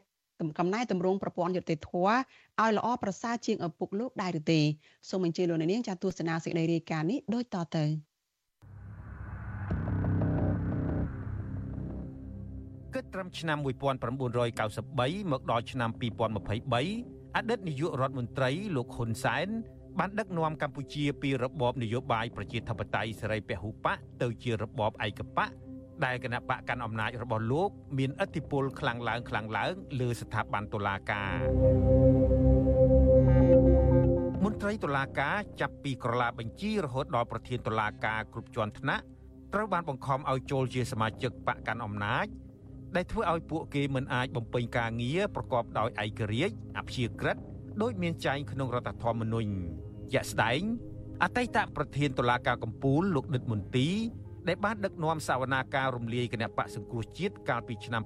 [0.60, 4.62] កំណែតម្រង់ប្រព័ន្ធយុតិធធឲ្យល្អប្រសើរជាងឪពុកលោកដែរឬទេ
[5.10, 8.13] សូមអញ្ជើញលោកនាងចាទស្សនាសេចក្តីរាយការណ៍នេះដូចតទៅ
[12.96, 19.48] គិតត្រឹមឆ្នាំ1993មកដល់ឆ្នាំ2023អតីតនាយករដ្ឋមន្ត្រីលោកហ៊ុនសែន
[20.00, 25.50] បានដឹកនាំកម្ពុជាពីរបបនយោបាយប្រជាធិបតេយ្យសេរីពហុបកទៅជារបបឯកបក
[26.06, 31.34] ដែលគណៈបកកាន់អំណាចរបស់លោក មានឥទ្ធិពលខ្លាំងឡើងខ្លាំងឡើងលើស្ថាប័នតុលាការ
[34.44, 39.04] មន្ត្រីតុលាការចាប់ពីក្រឡាបញ្ជីរហូតដល់ប្រធានតុលាការគ្រប់ជាន់ថ្នាក់
[39.54, 42.28] ត្រូវបានបង្ខំឲ្យចូលជាសមាជិកបកកាន់អំណាច
[42.96, 47.38] ដែលធ្វើឲ្យពួកគេមិនអាចបំពេញការងារប្រកបដោយឯករាជ្យអព្យាក្រឹត
[47.82, 49.52] ដោយមានចែងក្នុងរដ្ឋធម្មនុញ្ញ
[50.14, 50.62] ជាក់ស្ដែង
[51.24, 53.90] អតីតប្រធានតុលាការកំពូលលោកដិតមន្ទី
[54.48, 58.02] ដែលបានដឹកនាំសវនាការរំលាយគណៈបកសង្គ្រោះជាតិកាលពីឆ្នាំ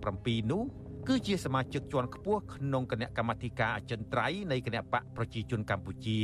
[0.00, 0.62] 2017នោះ
[1.08, 6.18] គឺជាសមាជិកជាន់ខ្ពស់ក្នុងគណៈកម្មាធិការអចិន្ត្រៃយ៍នៃគណៈបកប្រជាជនកម្ពុជា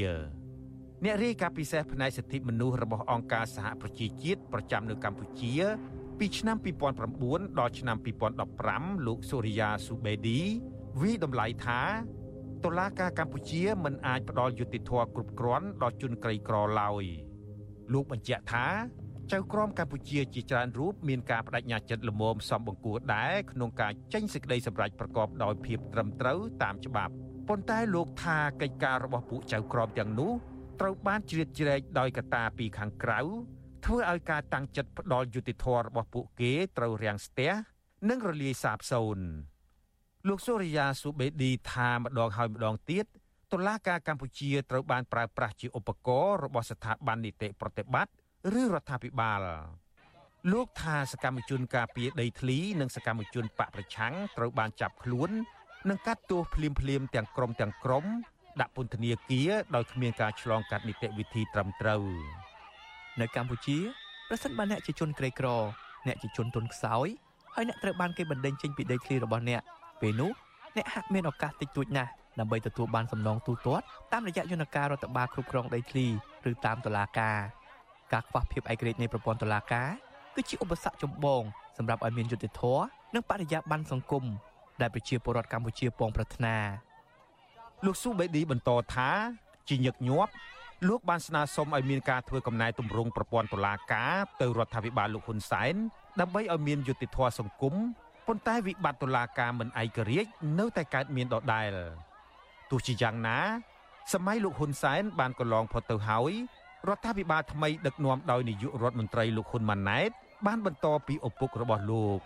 [1.05, 5.53] អ្នករាយការណ៍ពិសេសផ្នែកសិទ្ធិមនុស្សរបស់អង្គការសហប្រជាជាតិប្រចាំនៅកម្ពុជា
[6.19, 6.57] ពីឆ្នាំ
[7.07, 7.97] 2009ដល់ឆ្នាំ
[8.53, 10.41] 2015លោកសូរិយាស៊ូបេឌី
[11.01, 11.81] វិតម្លៃថា
[12.65, 17.05] តុលាការកម្ពុជាមិនអាចផ្ដល់យុត្តិធម៌គ្រប់គ្រាន់ដល់ជនក្រីក្រឡើយ
[17.93, 18.67] លោកបញ្ជាក់ថា
[19.33, 27.13] ចៅក្រមកម្ពុជាជាច្រើនរូបមានការបដិញ្ញាចិត្តល្មមសំបង្គួរដែរក្នុងការចេញសេចក្តីសម្រេចប្រកបដោយភាពត្រឹមត្រូវតាមច្បាប់
[27.49, 30.33] ប៉ុន្តែលោកថាកិច្ចការរបស់ពួកចៅក្រមទាំងនោះ
[30.81, 33.21] ត្រូវបានជ្រៀតជ្រែកដោយកត្តាពីខាងក្រៅ
[33.87, 37.53] ធ្វើឲ្យការតាំងចិត្តផ្ដល់យុតិធធម៌របស់ពួកគេត្រូវរាំងស្ទះ
[38.09, 39.25] និងរលាយសាបសូន្យ
[40.29, 43.05] លោកសូរិយាស៊ូបេឌីថាម្ដងហើយម្ដងទៀត
[43.53, 48.13] តុលាការកម្ពុជាត្រូវបានប្រើប្រាស់ជាឧបករណ៍របស់ស្ថាប័ននីតិប្រតិបត្តិ
[48.61, 49.41] ឬរដ្ឋាភិបាល
[50.53, 55.31] លោកថាសកម្មជនការពារដីធ្លីនិងសកម្មជនបកប្រឆាំងត្រូវបានចាប់ខ្លួន
[55.89, 58.05] និងកាត់ទោសភ្លាមភ្លាមទាំងក្រុមទាំងក្រុម
[58.61, 62.05] ដាក់ពន្ធនាគារដោយគ្មានការឆ្លងកាត់នីតិវិធីត្រឹមត្រូវ
[63.21, 63.79] នៅកម្ពុជា
[64.29, 65.49] ប្រសិនបើអ្នកជាជនក្រីក្រ
[66.07, 67.07] អ្នកជាជនទុនខ្សោយ
[67.55, 69.63] ហើយអ្នកត្រូវបានគេបណ្តេញចេញពីដីធ្លីរបស់អ្នក
[70.01, 70.31] ពេលនោះ
[70.77, 76.07] អ្នកហាក់មានឱកាសតិចតួចណាស់ដើម្បីទទួលបានសំណងទូទាត់តាមរយៈយន្តការរដ្ឋបាលគ្រប់គ្រងដីធ្លី
[76.51, 77.39] ឬតាមតុលាការ
[78.13, 79.89] ការខ្វះភាពឯករាជ្យនៃប្រព័ន្ធតុលាការ
[80.35, 81.43] គឺជាឧបសគ្គចម្បង
[81.77, 84.25] សម្រាប់ឲ្យមានយុត្តិធម៌និងបរិយាបន្នសង្គម
[84.81, 86.57] ដែលប្រជាពលរដ្ឋកម្ពុជាពងប្រាថ្នា
[87.85, 89.09] លោកស៊ូបេឌីបន្តថា
[89.69, 90.33] ជាញឹកញាប់
[90.89, 95.75] លោកបានស្នើសុំឲ្យមានការធ្វើកំណែទម្រង់ប្រព័ន្ធតុលាការទៅរដ្ឋាភិបាលលោកហ៊ុនសែន
[96.21, 97.75] ដើម្បីឲ្យមានយុត្តិធម៌សង្គម
[98.27, 101.73] ប៉ុន្តែវិបត្តិតុលាការមិនឯករាជ្យនៅតែកើតមានដដែល
[102.71, 103.39] ទោះជាយ៉ាងណា
[104.13, 106.33] សម័យលោកហ៊ុនសែនបានកន្លងផុតទៅហើយ
[106.89, 110.11] រដ្ឋាភិបាលថ្មីដឹកនាំដោយនាយករដ្ឋមន្ត្រីលោកហ៊ុនម៉ាណែត
[110.47, 112.19] បានបន្តពីឪពុករបស់លោក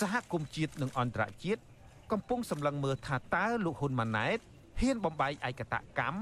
[0.00, 1.62] សហគមន៍ជាតិនិងអន្តរជាតិ
[2.12, 4.38] កំពុងសម្លឹងមើលថាតើលោកហ៊ុនម៉ាណែត
[4.80, 6.20] ហ៊ានបំបែកឯកតកម្ម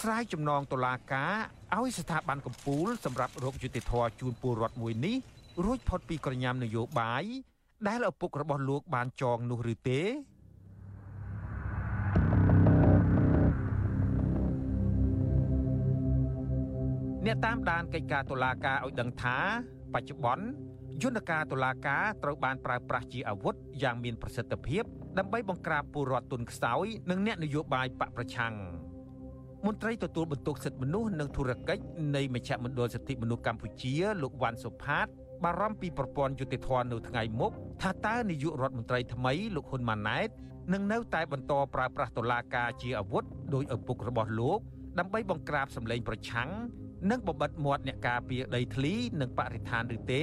[0.00, 1.34] ស្រាយចំណងតុលាការ
[1.76, 5.16] ឲ្យស្ថាប័នកម្ពុជាសម្រាប់រកយុត្តិធម៌ជូនពលរដ្ឋមួយនេះ
[5.64, 7.24] រួចផុតពីក្រញាំនយោបាយ
[7.86, 10.00] ដែលឪពុករបស់លោកបានចងនោះឬទេ
[17.26, 19.36] អ្នកតាមដានកិច្ចការតុលាការឲ្យដឹងថា
[19.94, 20.44] បច្ចុប្បន្ន
[21.02, 24.82] យន្តការតុលាការត្រូវបានប្រើប្រាស់ជាអាវុធយ៉ាងមានប្រសិទ្ធភាព
[25.18, 28.54] ដើម្បីបង្ក្រាបពលរដ្ឋទុនខ្សោយនិងអ្នកនយោបាយបកប្រឆាំង
[29.66, 31.82] មន្ត្រីទទួលបន្ទុកសិទ្ធិមនុស្សនិងធុរកិច្ច
[32.16, 35.06] នៃមជ្ឈមណ្ឌលសិទ្ធិមនុស្សកម្ពុជាលោកវ៉ាន់សុផាត
[35.44, 40.28] បារម្ភពីប្រព័ន្ធយុតិធធននៅថ្ងៃមុខថាតើនាយករដ្ឋមន្ត្រីថ្មីលោកហ៊ុនម៉ាណែត
[40.72, 44.60] នឹងនៅតែបន្តប្រើប្រាស់តុលាការជាអាវុធដោយឪពុករបស់លោក
[44.98, 46.50] ដើម្បីបង្ក្រាបសម្លេងប្រឆាំង
[47.10, 50.22] និងបំបិតមាត់អ្នកការពារដីធ្លីនិងបរិស្ថានឬទេ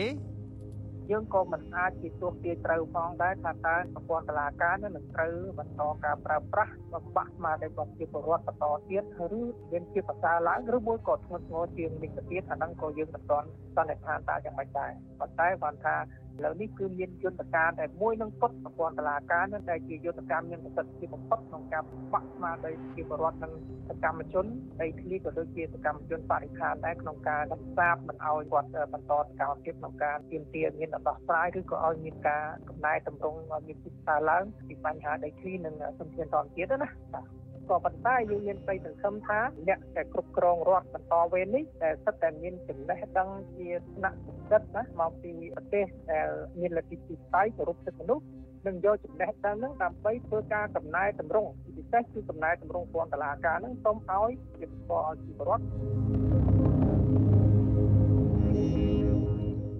[1.11, 9.03] យើងក៏មិនអាចជាទោះទាយត្រូវផងដែរថាតើប្រព័ន្ធតុលាការនឹងត្រូវបន្តការប្រើប្រាស់បំបាក់ស្មារតីរបស់ជាពលរដ្ឋបន្តទៀត
[9.39, 9.41] ឬ
[9.71, 15.95] មានជាប្រសើរឡើងឬមួយក៏ធ្ងន់ធ្ងរជាងនេះទៅទៀតអាហ្នឹងក៏យើងមិនទាន់សន្និដ្ឋានតើយ៉ាងម៉េចដែរប៉ុន្តែគាត់ថា
[16.37, 23.53] ឥឡូវនេះគឺមានយន្តការតែមួយនឹងពុតប្រព័ន្ធតឡាការនឹងដែលជាយន្តការមានប្រសិទ្ធភាពបំផុតក្នុងការបាក់ស្មារតីជាបរដ្ឋនិង
[23.89, 24.45] សកម្មជន
[24.81, 48.25] ដីធ្លីក៏ដូចជាសកម្មជនបរិស្ថានដែរក្នុងការកំសាបមិនឲ្យគាត់បន្តសកម្មភាពក្នុងការទាមទារមានដោះស្រាយឬក៏ឲ្យមានការកំណែតម្រង់ឲ្យមានពិសាឡើងពីបញ្ហាដីធ្លីនិងសំធានធម្មជាតិណាបាទ ក៏ប៉ុន្តែយើងមានប្តីសង្ឃឹមថាអ្នកដែលគ្រប់គ្រងរដ្ឋបន្តវេននេះដែលសិតតែមានចំណេះដឹងជាថ្នាក់សម្រិតណាមកពីប្រទេសដែលមានលទ្ធិពិស័យគោរពសិទ្ធិមនុស្ស
[48.67, 55.63] នឹងយកចំណេះដឹងហ្នឹងដើម្បីធ្វើការកំណែតម្រង់ពិសេសគឺកំណែតម្រង់ពន្ធតុលាការហ្នឹងសូមឲ្យជាបឲ្យជីវរដ្ឋ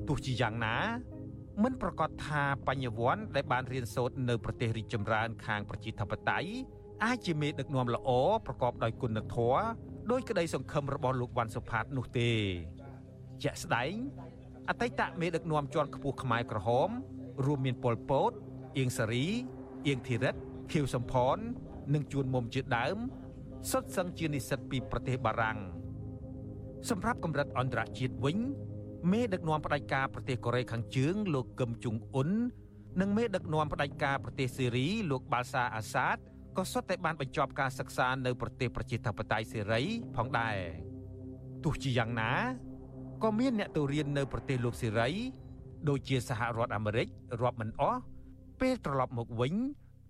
[0.08, 0.76] ទោះជាយ៉ាងណា
[1.63, 6.50] មិនប្រកាសថាបញ្ញវន្តដែលបានរៀនសូត្រនៅប្រទេសរីកចម្រើនខាងប្រជាធិបតេយ្យ
[7.03, 8.10] អាចជាមេដឹកនាំល្អ
[8.45, 9.60] ប្រកបដោយគុណធម៌
[10.12, 12.31] ដោយក្តីសង្ឃឹមរបស់លោកវ៉ាន់សុផាតនោះទេ
[13.43, 13.93] ជាក់ស្ដែង
[14.69, 16.89] អតីតមេដឹកនាំជាន់ខ្ពស់ខ្មែរក្រហម
[17.45, 18.31] រួមមានប៉ុលពត
[18.77, 19.25] អៀងសារី
[19.88, 20.36] អៀងធីរិត
[20.71, 21.38] ខៀវសំផន
[21.93, 22.97] និងជួនមុំជាដើម
[23.71, 25.58] សុទ្ធសឹងជានិស្សិតពីប្រទេសបារាំង
[26.89, 28.38] សម្រាប់កម្រិតអន្តរជាតិវិញ
[29.12, 32.29] មេដឹកនាំផ្ដាច់ការប្រទេសកូរ៉េខាងជើង លោកកឹមជុងអ៊ុន
[33.01, 36.17] និងមេដឹកនាំផ្ដាច់ការប្រទេសសេរីលោកបាល់សាអាសាត
[36.57, 39.81] ក៏សុទ្ធតែបានបញ្ចប់ការសិក្សានៅប្រទេសប្រជាធិបតេយ្យសេរី
[40.15, 40.55] ផងដែរ
[41.63, 42.31] ទោះជាយ៉ាងណា
[43.23, 45.09] ក៏មានអ្នកទៅរៀននៅប្រទេសលោកសេរី
[45.89, 47.07] ដូចជាសហរដ្ឋអាមេរិក
[47.41, 48.01] រាប់មិនអស់
[48.59, 49.53] ពេលត្រឡប់មកវិញ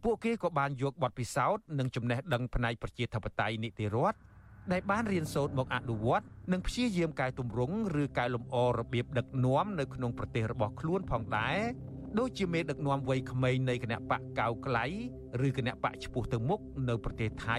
[0.04, 4.18] ពួកគេក៏បានយកបទពិសោធន៍និងចំណេះដឹងផ្នែកប្រជាធិបតេយ្យនីតិរដ្ឋ
[4.74, 11.58] ដែលបានរៀនសូត្រមកអនុវត្តនិងព្យាយាមកែតម្រង់ឬកែលម្អរបៀបដឹកនាំនៅក្នុងប្រទេសរបស់ខ្លួនផងដែរ
[12.20, 14.86] ដូចជាមេដឹកនាំវ័យក្មេងនៃគណៈបកកៅក្លៃ
[15.48, 17.58] ឬគណៈបកឈ្មោះទៅមុខនៅប្រទេសថៃ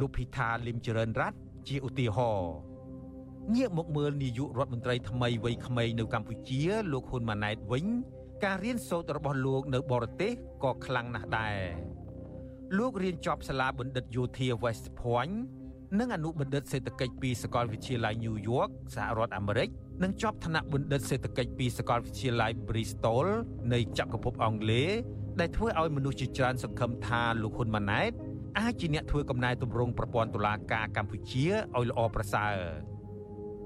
[0.00, 2.54] លោកភីថាលឹមចរិនរ័ត្នជាឧទាហរណ៍
[3.54, 6.62] ងាកមកមើលនាយករដ្ឋមន្ត្រីថ្មីវ័យក្មេងនៅកម្ពុជា
[6.92, 7.86] លោកហ៊ុនម៉ាណែតវិញ
[8.44, 10.32] ការរៀនសូត្ររបស់លោកនៅបរទេស
[10.64, 11.58] ក៏ខ្លាំងណាស់ដែរ
[12.78, 15.36] លោករៀនចប់សាលាបណ្ឌិតយោធា West Point
[16.00, 19.68] និងអនុបណ្ឌិតសេដ្ឋកិច្ចពីសាកលវិទ្យាល័យ New York សហរដ្ឋអាមេរិក
[20.02, 23.26] និងជាប់ថ្នាក់បណ្ឌិតសេដ្ឋកិច្ចពីសាកលវិទ្យាល័យ Bristol
[23.72, 24.90] នៃចក្រភពអង់គ្លេស
[25.40, 28.10] ដែលធ្វើឲ្យមនុស្សជាច្រើនសង្ឃឹមថាលោកហ៊ុនម៉ាណែត
[28.58, 32.56] អាចជាអ្នកធ្វើកំណែទម្រង់ប្រព័ន្ធតុលាការកម្ពុជាឲ្យល្អប្រសើរ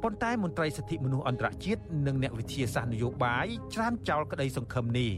[0.03, 5.13] ប៉ុន្តែមន្ត្រីសិទ្ធិមនុស្សអន្តរជាតិនិងអ្នកវិទ្យាសាស្ត្រនយោបាយច្រានចោលក្តីសង្ឃឹមនេះ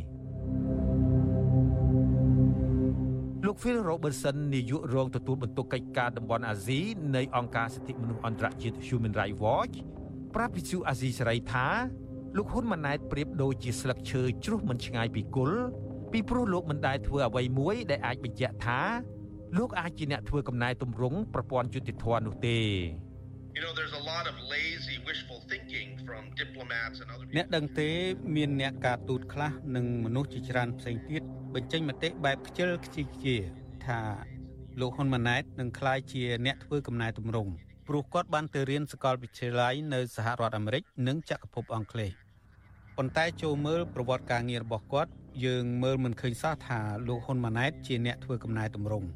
[3.47, 6.81] លោក Phil Robertson នាយករងទទួលបន្ទុកកិច្ចការតំបន់អាស៊ី
[7.17, 9.75] នៃអង្គការសិទ្ធិមនុស្សអន្តរជាតិ Human Rights Watch
[10.35, 11.67] ប្រាប់វិទ្យុអាស៊ីសេរីថា
[12.37, 15.63] លោកហ៊ុនម៉ាណែតប្រៀបដូចជាស្លឹកឈើជ្រុះមិនឆ្ងាយពីគល់
[16.13, 18.81] ពីព្រោះលោកមិនដែលធ្វើអ្វីមួយដែលអាចបញ្ជាក់ថា
[19.59, 22.59] លោកអាចជាអ្នកធ្វើកំណែទម្រង់ប្រព័ន្ធយុតិធធម៌នោះទេ
[23.57, 27.91] You know there's a lot of lazy wishful thinking from diplomats and other អ្នកដឹងទេ
[28.37, 31.23] មានអ្នកការទូតខ្លះនិងមនុស្សជាច្រើនផ្សេងទៀត
[31.55, 33.37] បញ្ចេញមតិបែបខ្ជិលខ្ជីជា
[33.87, 34.01] ថា
[34.81, 37.53] លោកហ៊ុនម៉ាណែតនឹងក្លាយជាអ្នកធ្វើកំណែទម្រង់
[37.89, 42.11] ព្រោះគាត់បានទៅរៀនសាកលវិទ្យាល័យនៅសហរដ្ឋអាមេរិកនិងចក្រភពអង់គ្លេស
[42.97, 45.11] ប៉ុន្តែចូលមើលប្រវត្តិការងាររបស់គាត់
[45.45, 49.09] យើងមើលមិនឃើញសោះថាលោកហ៊ុនម៉ាណែតជាអ្នកធ្វើកំណែទម្រង់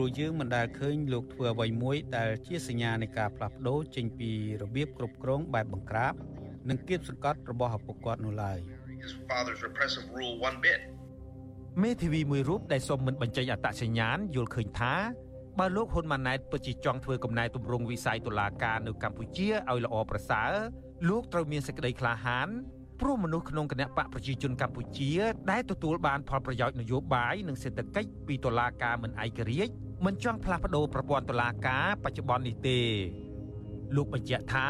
[0.00, 4.30] ព្រោះយើងមិនដែលឃើញលោកធ្វើអ្វីមួយដែលជាសញ្ញានៃការផ្លាស់ប្ដូរចេញពី
[4.62, 6.14] របៀបគ្រប់គ្រងបែបបង្ក្រាប
[6.68, 8.58] និងគៀបសង្កត់របស់ឪពុកគាត់នោះឡើយ
[9.04, 10.78] his father's repressive rule one bit
[11.82, 14.94] មេធាវីមួយរូបដែលសូមមិនបញ្ចេញអត្តសញ្ញាណយល់ឃើញថា
[15.58, 20.52] បើលោកហ៊ុនម៉ាណែតពិតជាចង់ធ្វើកំណែទម្រង់វិស័យតុលាការនៅកម្ពុជាឲ្យល្អប្រសើរ
[21.08, 22.48] លោកត្រូវមានសេចក្តីក្លាហាន
[23.00, 25.10] ព្រោះមនុស្សក្នុងគណៈបកប្រជាជនកម្ពុជា
[25.50, 29.72] ដែលទទួលបានផលប្រយោជន៍នយោបាយនិងសេដ្ឋកិច្ចពីតុលាការមិនឯករាជ្យ
[30.06, 32.78] មិនចង់ផ្លាស់ប្ដូរប្រព័ន្ធតុលាការបច្ចុប្បន្ននេះទេ
[33.96, 34.66] លោកបញ្ជាក់ថា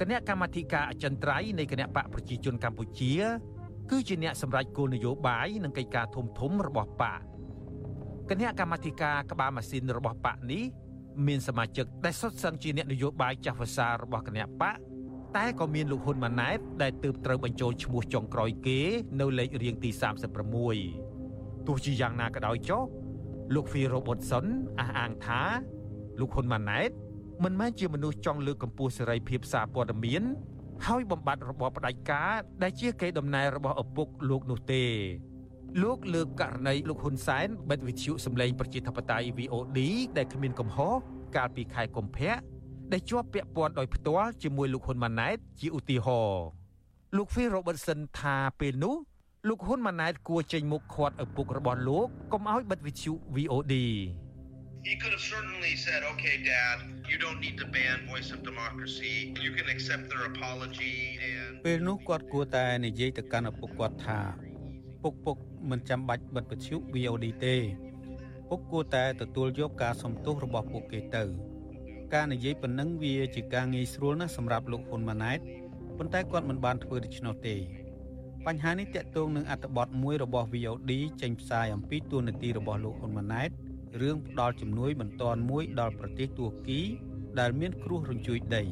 [0.00, 3.14] គណៈកម្មាធិការអចិន្ត្រៃយ៍នៃគណៈបកប្រជាជនកម្ពុជា
[3.90, 7.20] គឺជាអ្នកសម្រេចគោលនយោបាយនិងកិច្ចការធំធំរបស់បក
[8.30, 10.64] គណៈកម្មាធិការក្បាលម៉ាស៊ីនរបស់បកនេះ
[11.26, 14.76] មានសមាជិកដែលសុទ្ធសឹងជាអ្នកនយោបាយចាស់វសារបស់គណៈបក
[15.36, 18.80] តែក៏មានលោកហ៊ុនម៉ាណែតដែលទើបត្រូវបញ្ចូលឈ្មោះចុងក្រោយគេ
[19.20, 19.90] នៅលេខរៀងទី
[20.78, 22.82] 36ទោះជាយ៉ាងណាក៏ដោយចុះ
[23.54, 24.46] លោក Phil Robertson
[24.80, 25.42] អះអាងថា
[26.20, 26.90] លោកហ៊ុនម៉ាណែត
[27.44, 30.22] មិនមែនជាមនុស្សចង់លើកកម្ពស់សេរីភាពសារព័ត៌មាន
[30.86, 34.84] ហើយបំបត្តិរបបផ្ដាច់ការដែលជាកេរដំណែលរបស់ឪពុកលោកនោះទេ
[35.82, 39.78] លោកលើកករណីលោកហ៊ុនសែនបិទវិទ្យុសម្លេងប្រជាធិបតេយ្យ VOD
[40.16, 40.94] ដែលគ្មានកំហុស
[41.36, 42.34] កាលពីខែកុម្ភៈ
[42.92, 46.44] ដែលជាប់ពាក់ព័ន្ធដោយផ្ទាល់ជាមួយលោកហ៊ុនម៉ាណែតជាឧទាហរណ៍
[47.16, 48.96] លោក Phil Robertson ថាពេលនោះ
[49.48, 53.74] លោកហ៊ុនម៉ាណែតគួរចេញមុខខាត់ឪពុករបស់លោកកុំឲ្យបិទវិទ្យុ VOD
[54.90, 56.78] He could have certainly said, okay, Dad,
[57.10, 59.14] you don't need to ban Voice of Democracy.
[59.44, 60.96] You can accept their apology
[61.30, 64.18] and ពេលនោះគាត់គួរតែនិយាយទៅកាន់ឪពុកគាត់ថា
[65.02, 65.36] ពុកពុក
[65.70, 67.56] មិនចាំបាច់បិទវិទ្យុ VOD ទេ
[68.48, 71.24] ពុកគួរតែទទួលយកការសំទោសរបស់ពួកគេទៅ
[72.14, 75.38] ការនិយាយប៉ុណ្ណឹងវាជាការងាយស្រួលណាស់សម្រាប់លោកហ៊ុនម៉ាណែត
[75.98, 77.56] ប៉ុន្តែគាត់មិនបានធ្វើដូច្នោះទេ
[78.46, 80.92] បញ្ហានេះតាក់ទងនឹងអត្ថបទមួយរបស់ VOD
[81.22, 83.50] ចេញផ្សាយអំពីទួនាទីរបស់លោកហ៊ុនម៉ាណែត
[84.00, 86.80] រឿងផ្ដាល់ជំនួយបន្ទាន់មួយដល់ប្រទេសទួរគី
[87.40, 88.64] ដែលមានគ្រោះរញ្ជួយដី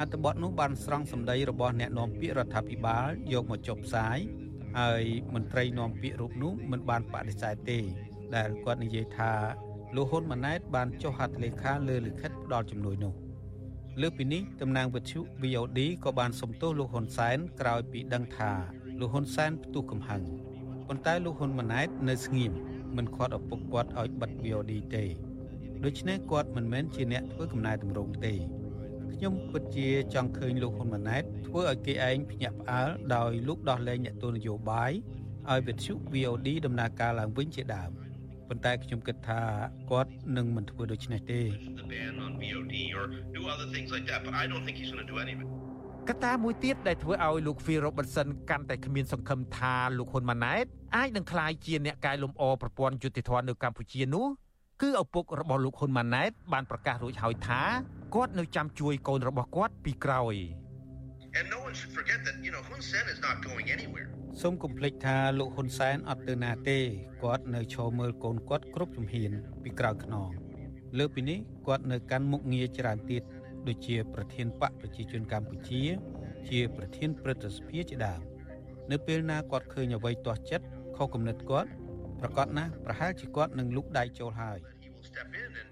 [0.00, 4.18] អត្ថបទនោះបានស្រង់សម្ដីរបស់អ្នកនាំពាក្យរដ្ឋាភិបាលយកមកចុះផ្សាយ
[4.78, 7.78] ហើយមន្ត្រីនាំពាក្យរូបនោះមិនបានបដិសេធទេ
[8.36, 9.32] ដែលគាត់និយាយថា
[9.96, 13.14] លោកហ៊ុនម៉ាណែតបានចុះហត្ថលេខាលើលិខិតផ្ដល់ជំនួយនោះ
[14.00, 18.52] លើពីនេះតំណាងវិទ្យុ VOD ក៏បានសំទោសលោកហ៊ុនសែនក្រោយពីដឹងថា
[19.00, 20.22] លោកហ៊ុនសែនផ្ទុះកំហឹង
[20.88, 22.52] ប៉ុន្តែលោកហ៊ុនម៉ាណែតនៅស្ងៀម
[22.96, 25.04] មិនខាត់ឪពុកគាត់ឲ្យបិទ VOD ទេ
[25.84, 28.34] ដូច្នេះគាត់មិនមែនជាអ្នកធ្វើកំណែតម្រង់ទេ
[29.14, 34.92] ខ្ញុំពិតជាចង់ឃើញលោកហ៊ុនម៉ាណែតធ្វើឲ្យគេឯងភ្ញាក់ផ្អើលដោយលោកដោះលែងអ្នកទស្សនយោបាយ
[35.50, 37.90] ឲ្យវិទ្យុ VOD ដំណើរការឡើងវិញជាដើម
[38.48, 39.40] ប៉ុន្តែខ្ញុំគិតថា
[39.90, 41.40] គាត់នឹងមិនធ្វើដូច្នេះទេ
[46.08, 50.64] កត្តាមួយទៀតដែលធ្វើឲ្យលោក Phil Robertson កាន់តែគ្មានសង្ឃឹមថាលោកហ៊ុនម៉ាណែត
[50.96, 54.26] អាចនឹងក្លាយជាអ្នកកែលម្អប្រព័ន្ធយុតិធម៌នៅកម្ពុជានោះ
[54.82, 57.62] គឺឪពុករបស់លោកហ៊ុនម៉ាណែតបានប្រកាសរួចហើយថា
[58.14, 60.34] គាត់នៅចាំជួយកូនរបស់គាត់ពីក្រោយ
[61.38, 64.08] And no one should forget that, you know, Hun Sen is not going anywhere.
[64.42, 66.78] សូមកុំភ្លេចថាលោកហ៊ុនសែនអត់ទៅណាទេ
[67.22, 69.30] គាត់នៅឈរមើលកូនគាត់គ្រប់ជំហាន
[69.62, 70.28] ពីក្រៅខ្នង
[70.98, 73.22] លើពីនេះគាត់នៅកាន់មុខងារច្រើនទៀត
[73.68, 75.82] ដូចជាប្រធានបកប្រជាជនកម្ពុជា
[76.48, 78.20] ជាប្រធានព្រឹទ្ធសភាជាដើម
[78.90, 81.70] នៅពេលណាគាត់ឃើញអ្វីទាស់ចិត្តខុសគំនិតគាត់
[82.20, 84.58] ប្រកាសណាស់ប្រហែលជាគាត់នឹងលុកដៃចូលហើយ
[85.08, 85.67] Step in and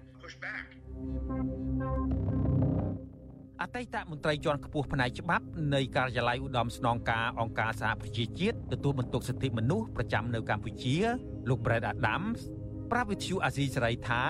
[3.61, 10.97] អតីតមន្ត្រីជាន់ខ្ពស់ផ្នែកច្បាប់នៃការិយាល័យឧត្តមស្នងការអង្គការសហប្រជាជាតិទទួលបន្ទុកសិទ្ធិមនុស្សប្រចាំនៅកម្ពុជា
[11.49, 12.39] លោក Brad Adams
[12.91, 14.23] ប្រាប់វិទ្យុអាស៊ីសេរីថា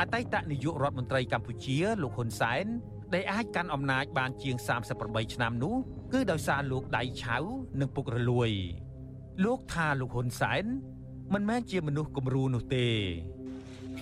[0.00, 2.66] អតីតនាយករដ្ឋមន្ត្រីកម្ពុជាលោកហ៊ុនសែន
[3.14, 4.56] ដែលអាចកាន់អំណាចបានជាង
[4.96, 5.74] 38ឆ្នាំនោះ
[6.12, 7.36] គឺដោយសារលោកដៃឆៅ
[7.80, 8.50] និងពុករលួយ
[9.44, 10.64] លោកថាលោកហ៊ុនសែន
[11.34, 12.88] មិនមែនជាមនុស្សគំរូនោះទេ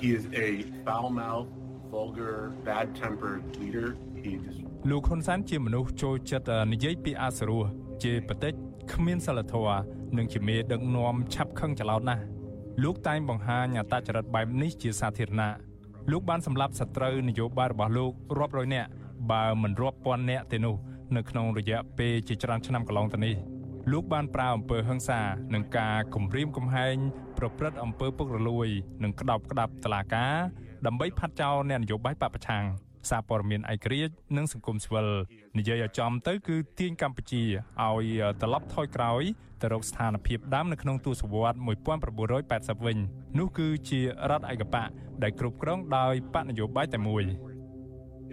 [0.01, 0.49] He is a
[0.85, 1.53] foul-mouthed,
[1.95, 2.37] vulgar,
[2.69, 3.89] bad-tempered leader.
[4.27, 4.61] He just
[4.91, 7.63] លោកហ៊ុនសែនជាមនុស្សចូលចិត្តនិយាយពីអសរោះ
[8.05, 8.55] ជាបតិច
[8.93, 9.79] គ្មានសិលធម៌
[10.17, 12.23] និងជាមេដឹកនាំឆាប់ខឹងចលោតណាស់
[12.83, 15.55] លោកតែងបង្ហាញអត្តចរិតបែបនេះជាសាធារណៈ
[16.11, 18.89] លោកបានសម្លាប់សត្រូវនយោបាយរបស់លោករាប់រយនាក់
[19.33, 20.77] បើមិនរាប់ពាន់នាក់ទេនោះ
[21.17, 23.37] នៅក្នុងរយៈពេលជាច្រើនឆ្នាំកន្លងទៅនេះ
[23.93, 25.21] លោកបានប្រើអំពើហិង្សា
[25.55, 26.97] និងការគំរាមកំហែង
[27.39, 28.69] ប្រព្រឹត្តអំពើពុករលួយ
[29.03, 30.35] និងក្តោបក្តាប់តឡាការ
[30.87, 32.65] ដើម្បីផាត់ចោលអ្នកនយោបាយបពប្រឆាំង
[33.11, 35.09] សារព័ត៌មានឯករាជ្យនិងសង្គមស៊ីវិល
[35.59, 37.43] និយាយឲ្យចំទៅគឺទាញកម្ពុជា
[37.85, 38.07] ឲ្យ
[38.41, 39.23] ត្រឡប់ថយក្រោយ
[39.63, 41.59] ទៅរកស្ថានភាពដើមនៅក្នុងទសវត្ស
[42.21, 42.99] 1980វិញ
[43.39, 44.89] នោះគឺជារដ្ឋឯកបក
[45.23, 47.25] ដែលគ្រប់គ្រងដោយបកនយោបាយតែមួយ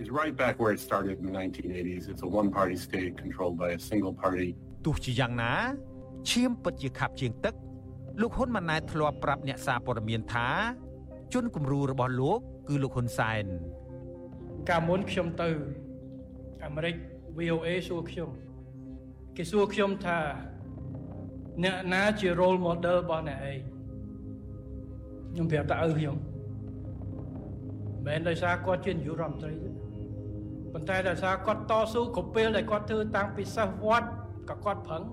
[0.03, 2.03] is right back where it started in the 1980s.
[2.11, 4.49] It's a one-party state controlled by a single party.
[4.85, 5.53] ទោះជាយ៉ាងណា
[6.31, 7.53] ឈាមពិតជាខាប់ជាងទឹក
[8.21, 10.47] លោកហ៊ុនម៉ាណែតធ្លាប់ប្រាប់អ្នកសារព័ត៌មានថា
[11.33, 13.45] ជនគំរូរបស់លោក គឺលោកហ៊ុនសែន
[14.69, 15.49] កាលមុនខ្ញុំទៅ
[16.65, 16.95] អាមេរិក
[17.39, 18.29] VOA សួរខ្ញុំ
[19.37, 20.17] គេសួរខ្ញុំថា
[21.63, 23.59] អ្នកណាជា role model របស់អ្នកឯង
[25.31, 26.15] ខ្ញុំប្រាប់តើឪខ្ញុំ
[28.05, 29.69] មិនដោយសារគាត់ជានាយករដ្ឋមន្ត្រីទេ
[30.73, 34.07] ប៉ុន្តែដោយសារគាត់តស៊ូគ្រប់ពេលដែលគាត់ធ្វើតាំងពីសិស្សវត្ត
[34.49, 35.03] ក៏គាត់ប្រឹង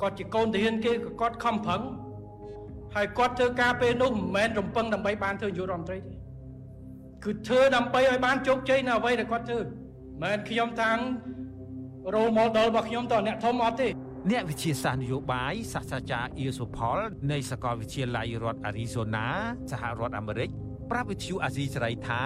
[0.00, 1.82] គាត់ជាកូនទាហានគេក៏គាត់ខំប្រឹង
[2.94, 6.17] ហើយគាត់ធ្វើការពេលនោះមិនមែនរំពឹងដើម្បីបានធ្វើនាយករដ្ឋមន្ត្រីទេ
[7.24, 9.70] គឺធ្វើដើម្បីឲ្យបានជោគជ័យនៅអ្វីដែលគាត់ធ្វើមិន
[10.22, 10.98] មែនខ្ញុំតាំង
[12.14, 13.88] role model របស់ខ្ញុំតអ្នកធំអត់ទេ
[14.30, 16.98] អ្នកវិទ្យាសាស្ត្រនយោបាយសាស្ត្រាចារ្យអ៊ីសូផល
[17.32, 19.26] នៃសាកលវិទ្យាល័យរដ្ឋអារីโซណា
[19.70, 20.50] សហរដ្ឋអាមេរិក
[20.90, 22.22] ប្រាប់វិទ្យុអាស៊ីសេរីថា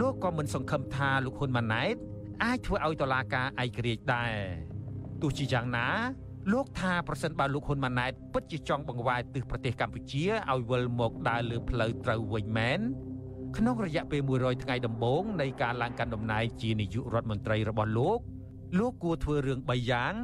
[0.00, 1.94] លោកក៏មិនសង្ឃឹមថាលោកហ៊ុនម៉ាណែត
[2.44, 4.32] អាចធ្វើឲ្យតុលាការឯករាជ្យដែរ
[5.22, 5.86] ទោះជាយ៉ាងណា
[6.52, 12.80] លោកថាប្រសិនបើលោកហ៊ុនម៉ាណែតពិតជាចង់បង្វែរទិសប្រទេសកម្ពុជាឲ្យវិលមកដើរលើផ្លូវត្រូវវិញមែន
[13.56, 18.18] ក្នុងរយៈពេល100ថ្ងៃដំបូងនៃការឡើងកាន់តំណែងជានាយករដ្ឋមន្ត្រីរបស់លោក
[18.78, 20.14] លោកគួរធ្វើរឿង3យ៉ាង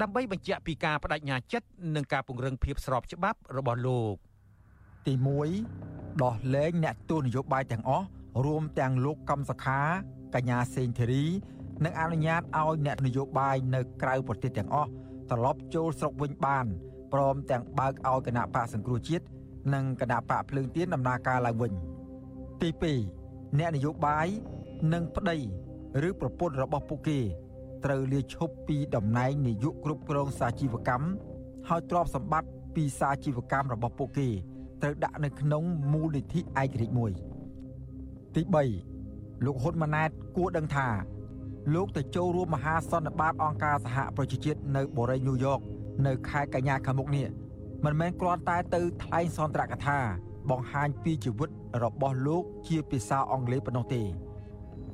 [0.00, 4.14] ដើម្បីបញ្ជាក់ពីការបដិញ្ញាចិត្តនិងការពង្រឹងភាពស្របច្បាប់របស់លោក
[5.06, 5.14] ទី
[5.68, 8.06] 1ដោះលែងអ្នកទស្សនយោបាយទាំងអស់
[8.44, 9.80] រួមទាំងលោកកំសខា
[10.34, 11.24] កញ្ញាសេងធីរី
[11.84, 14.90] និងអនុញ្ញាតឲ្យអ្នកនយោបាយនៅក្រៅប្រទេសទាំងអស់
[15.30, 16.66] ត្រឡប់ចូលស្រុកវិញបាន
[17.12, 19.24] ព្រមទាំងបើកឲ្យគណៈបកសង្គ្រោះជាតិ
[19.74, 21.72] និងគណៈបកភ្លើងទៀនដំណើរការឡើងវិញ
[22.62, 22.70] ទី
[23.14, 24.26] 2អ្នកនយោបាយ
[24.92, 25.36] និងប្តី
[26.08, 27.18] ឬប្រពន្ធរបស់ពួកគេ
[27.84, 31.08] ត្រូវលាឈប់ពីតំណែងនាយកគ្រប់គ្រងសាជីវកម្ម
[31.68, 34.28] ហើយទ្រព្យសម្បត្តិពីសាជីវកម្មរបស់ពួកគេ
[34.82, 36.42] ត្រូវដាក់នៅក្នុងមូលនិធិឯ
[36.72, 37.12] ករាជ្យមួយ
[38.34, 38.42] ទី
[38.94, 40.88] 3លោកហ៊ុនម៉ាណែតគួរដឹងថា
[41.74, 45.60] លោកទៅចូលរួមមហាសន្និបាតអង្គការសហប្រជាជាតិនៅបូរីញូវយ៉ក
[46.06, 47.26] នៅខែកញ្ញាខាងមុខនេះ
[47.84, 49.98] មិនមែនគ្រាន់តែទៅថ្លែងសន្ទរកថា
[50.50, 51.50] បង្ហាញពីជីវិត
[51.82, 54.02] របស់លោកជាភាសាអង់គ្លេសប៉ុណ្ណោះទេ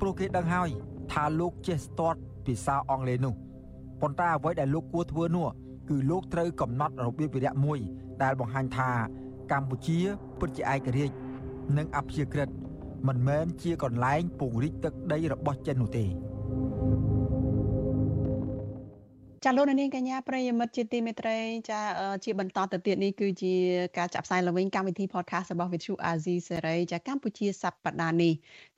[0.00, 0.68] ព្រោះគេដឹងហើយ
[1.12, 3.34] ថាលោកចេះស្ទាត់ភាសាអង់គ្លេសនោះ
[4.00, 5.48] ប៉ុន្តែអ្វីដែលលោកគួរធ្វើនោះ
[5.88, 7.78] គឺលោកត្រូវកំណត់របៀបវិរៈមួយ
[8.22, 8.90] ដែលបង្ហាញថា
[9.52, 9.98] កម្ពុជា
[10.40, 11.14] ពិតជាឯករាជ្យ
[11.76, 12.48] និងអព្យាក្រឹត
[13.08, 16.04] មិនមែនជាកន្លែងពង្រីកទឹកដីរបស់ចិននោះទេ
[19.44, 21.38] ចាលោកនាងកញ្ញាប្រិយមិត្តជាទីមេត្រី
[21.70, 21.80] ចា
[22.24, 23.54] ជាបន្តទៅទៀតនេះគឺជា
[23.98, 28.32] ការចាក់ផ្សាយឡើងវិញកម្មវិធី podcast របស់ Vithu Azizi សេរីចាកម្ពុជាសប្តាហ៍នេះ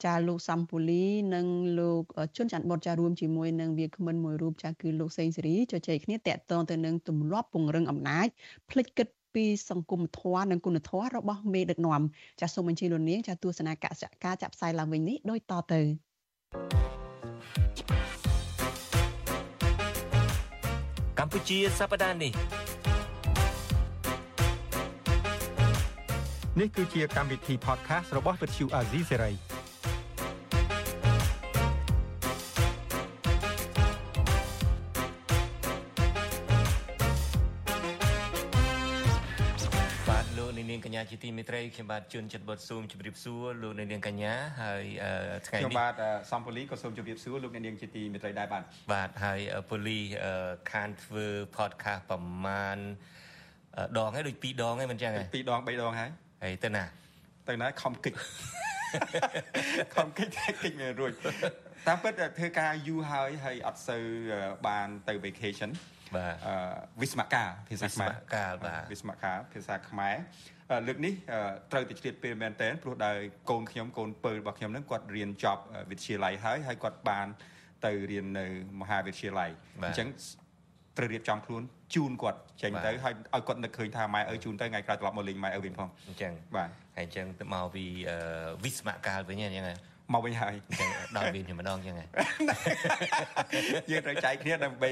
[0.05, 1.05] ចាលោកសំពូលី
[1.35, 1.47] និង
[1.79, 2.03] លោក
[2.37, 8.27] ជុនច័ន្ទបុតចារួមជាមួយនឹងវាគ្មិនមួយរូបចាគឺលោកសេងសេរីជជែកគ្នាតាក់ទងទៅនឹងទម្លាប់ពង្រឹងអំណាច
[8.71, 12.03] ផ្លិចគិតពីសង្គមធម៌និងគុណធម៌របស់មេដឹកនាំ
[12.41, 13.95] ចាសូមអញ្ជើញលោកនាងចាទស្សនាការ
[14.43, 15.81] ចាក់ផ្សាយឡើងវិញនេះដូចតទៅ
[16.55, 17.04] thank you
[21.25, 22.33] កម្ពុជាសប្តាហ៍នេះ
[26.61, 29.64] នេះគឺជាកម្មវិធី podcast របស់ Vuthu Azizi Serai ញ្ញា
[41.11, 44.85] ជាទីមេត្រីខ្ញុំបាទជួនចិត្តបុតស៊ូមជម្រាបសួរលោកអ្នកនាងកញ្ញាហើយ
[45.47, 45.95] ថ្ងៃនេះខ្ញុំបាទ
[46.31, 49.41] សំពូលីក៏សូមជម្រាបសួរលោកអ្នកនាងជាទីមេត្រីដែរបាទបាទហើយ
[49.71, 50.01] ពូលី
[50.73, 51.27] ខានធ្វើ
[51.57, 52.79] podcast ប្រមាណ
[53.99, 56.11] ដងហើយដូច2ដងហើយមិនចឹងហ៎2ដង3ដងហើយ
[56.43, 56.85] ហើយទៅណា
[57.49, 58.15] ទៅណាខំគិច
[59.95, 60.29] ខំគិច
[60.63, 61.13] គិចមានរួច
[61.89, 64.05] តាមពិតធ្វើការយូរហើយហើយអត់សូវ
[64.67, 65.71] បានទៅ vacation
[66.17, 66.37] បាទ
[67.01, 70.17] វិស្មកាភាសាខ្មែរវិស្មកាបាទវិស្មកាភាសាខ្មែរ
[70.87, 71.15] លើកនេះ
[71.73, 73.17] ត្រូវតែឆ្លៀតពេលមែនតើព្រោះដែល
[73.51, 77.27] កូនខ្ញុំកូនពៅរបស់ខ្ញុំនឹងគាត់រៀនចប់វិទ្យាល័យហើយហើយគាត់បាន
[77.85, 78.47] ទៅរៀននៅ
[78.81, 79.51] មហាវិទ្យាល័យ
[79.85, 80.09] អញ្ចឹង
[80.99, 81.63] ត្រូវរៀបចំខ្លួន
[81.95, 87.85] ជូនគាត់ចេញទៅហើយឲ្យគាត់នឹកឃើញថាម៉ែឪជូនទៅថ្ងៃក្រោយត្រឡប់មកលេងម៉ែឪវិញផងអញ្ចឹងបាទហើយអញ្ចឹងទៅមកពី
[88.65, 89.65] វិស្មកាលវិញអញ្ចឹង
[90.13, 90.55] មកវិញហើយ
[91.17, 92.07] ដល់វិញម្ដងចឹងហ៎
[93.91, 94.91] យើងត្រូវចែកគ្នាដើម្បី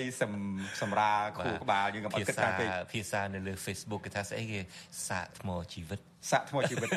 [0.81, 4.61] សម្រាលខួរក្បាលយើងកុំអត់គិតថាពេកភាសានៅលើ Facebook គេថាស្អីគេ
[5.09, 6.01] សាកថ្មជីវិត
[6.31, 6.93] សាក់ថ្មជីវិតឥ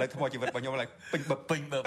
[0.00, 1.84] ឡូវថ្មជីវិតរបស់ខ្ញុំឡើយពេញបឹបពេញបឹប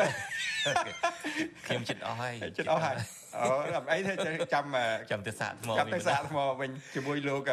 [1.67, 2.95] ខ្ញុំចិត្តអស់ហើយចិត្តអស់ហើយ
[3.41, 3.47] អូ
[3.91, 4.13] អីទេ
[4.53, 4.65] ចាំ
[5.11, 7.51] ចាំទៅសាក់ថ្មចាំទៅសាក់ថ្មវិញជាមួយលោក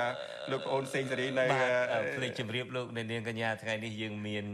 [0.50, 1.44] លោកប្អូនសេងសេរីនៅ
[2.16, 4.44] ភ្លេចជម្រាបលោកនៅនាងកញ្ញាថ្ងៃនេះយើងមាន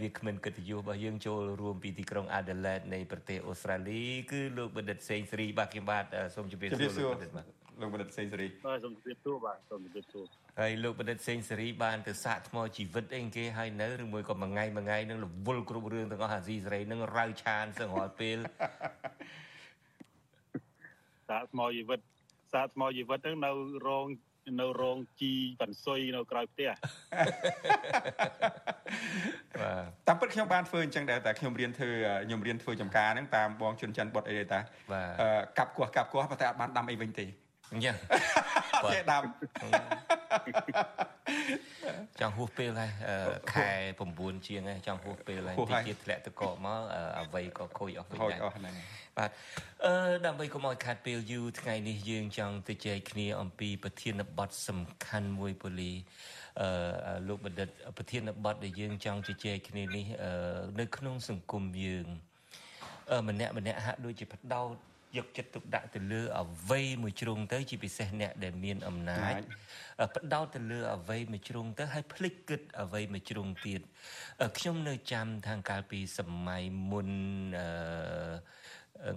[0.00, 7.46] វាគ្មិនកិត្តិយសរបស់យើងចូលរួមពីទីក្រុង Adelaide នៃប្រទេសអូស្ត្រាលីគឺលោកបណ្ឌិតសេងសេរីបាទខ្ញុំបាទសូមជម្រាបសួរលោកបណ្ឌិតបាទ
[7.80, 10.26] លោកបណ្ឌិតសេងសេរីបាទសូមជម្រាបសួរបាទសូមជម្រាបសួរ
[10.60, 18.38] ហើយលោកបណ្ឌិតសេងសេរីបានទៅសាកថ្មជីវិតអីគេហើយនៅឬមួយក៏មួយថ្ងៃមួយថ្ងៃនឹងរវល់គ្រប់រឿងទាំងអស់អាស៊ីសេរីនឹងរាវឆានសឹងរាល់ពេល
[21.28, 22.00] សាកថ្មជីវិត
[22.52, 23.50] សាកថ្មជីវិតហ្នឹងនៅ
[23.86, 24.06] រង
[24.60, 26.70] នៅរងជីបន្សុយនៅក្រៅផ្ទះ
[29.60, 31.90] បាទតាមពិតខ្ញុំបានធ្វើអញ្ចឹងដែរតែខ្ញុំរៀនធ្វើ
[32.26, 34.60] ខ្ញុំរៀនធ្វើចំការហ្នឹងតាមបងជុនច័ន្ទបុតអីតា
[35.58, 37.26] កាប់គោះកាប់គោះប៉ុន្តែអត់បានដាំអីវិញទេ
[37.72, 37.94] អញ្ចឹង
[38.92, 39.22] ចេះដាំ
[42.20, 42.90] ចង់ហួសពេលហើយ
[43.54, 43.70] ខែ
[44.08, 46.80] 9ជាងហើយចង់ហួសពេលហើយទីទៀតធ្លាក់ទៅកកមក
[47.20, 48.40] អ្វីក៏ខូចអស់វិញដែរ
[49.18, 49.30] បាទ
[49.84, 49.92] អឺ
[50.26, 55.92] ដើម្បីកុំឲ្យខាត់ពេលយូរថ្ងៃនេះយើងចង់ទៅជែកគ្នាអំពីប្រធានបទសំខាន់មួយពូលី
[56.60, 56.68] អឺ
[57.28, 60.04] លោកបណ្ឌិតប្រធានបទដែលយើងចង់ជជែកគ្នានេះ
[60.80, 62.06] នៅក្នុងសង្គមយើង
[63.28, 64.76] ម្នាក់ម្នាក់ហាក់ដូចជាបដោត
[65.18, 69.40] យកចិត្តទុកដាក់ទៅលើអវ័យមួយជ្រុងទៅជាពិសេសអ្នកដែលមានអំណាច
[70.14, 73.80] បដោតទៅលើអវ័យមួយជ្រុងទៅហើយភ្លេចគិតអវ័យមួយជ្រុងទៀត
[74.58, 77.08] ខ្ញុំនៅចាំថាងកាលពីសម័យមុន
[77.58, 77.68] អឺ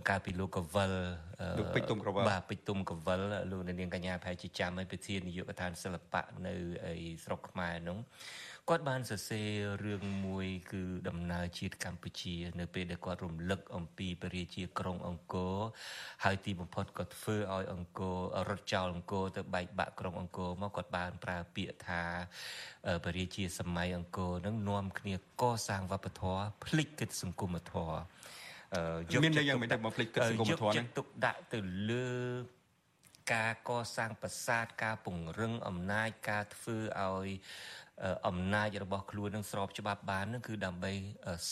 [0.10, 0.94] កាលពីលោកកវិល
[1.58, 3.22] លោកពេជ្រទុំកវិលបាទពេជ្រទុំកវិល
[3.52, 6.54] លោកនាងកញ្ញាប្រហែលជាចាំហើយប្រធាននាយកដ្ឋានសិល្បៈនៅ
[6.92, 8.00] ឯស្រុកខ្មែរនោះ
[8.70, 9.50] គាត់បានសរសេរ
[9.86, 15.58] រឿងមួយគឺដំណើរជាតិកម្ពុជា នៅពេលដែលគាត់រំលឹកអំពីពរាជាក្រុងអង្គរ
[16.24, 18.18] ហើយទីបំផុតគាត់ធ្វើឲ្យអង្គរ
[18.50, 22.04] រត់ចោលអង្គរទៅបែកបាក់ក្រុងអង្គរមកគាត់បានប្រើពាក្យថា
[23.04, 28.00] ពរាជាសម័យអង្គរនឹងនាំគ្នាកសាងវប្បធម៌ភ្លេចគិតសង្គមធម៌
[29.12, 31.60] យកមានយ៉ាងមិនតែមកភ្លេចគិតសង្គមធម៌នេះទុកដាក់ទៅ
[31.90, 32.10] លើ
[33.34, 37.30] ការកសាងប្រាសាទការពង្រឹងអំណាចការធ្វើឲ្យ
[38.28, 40.92] អំណាចរបស់ខ្លួននឹងស្របច្បាប់បាននឹងគឺដើម្បី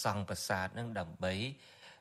[0.03, 1.33] សង់ប្រាសាទនឹងដើម្បី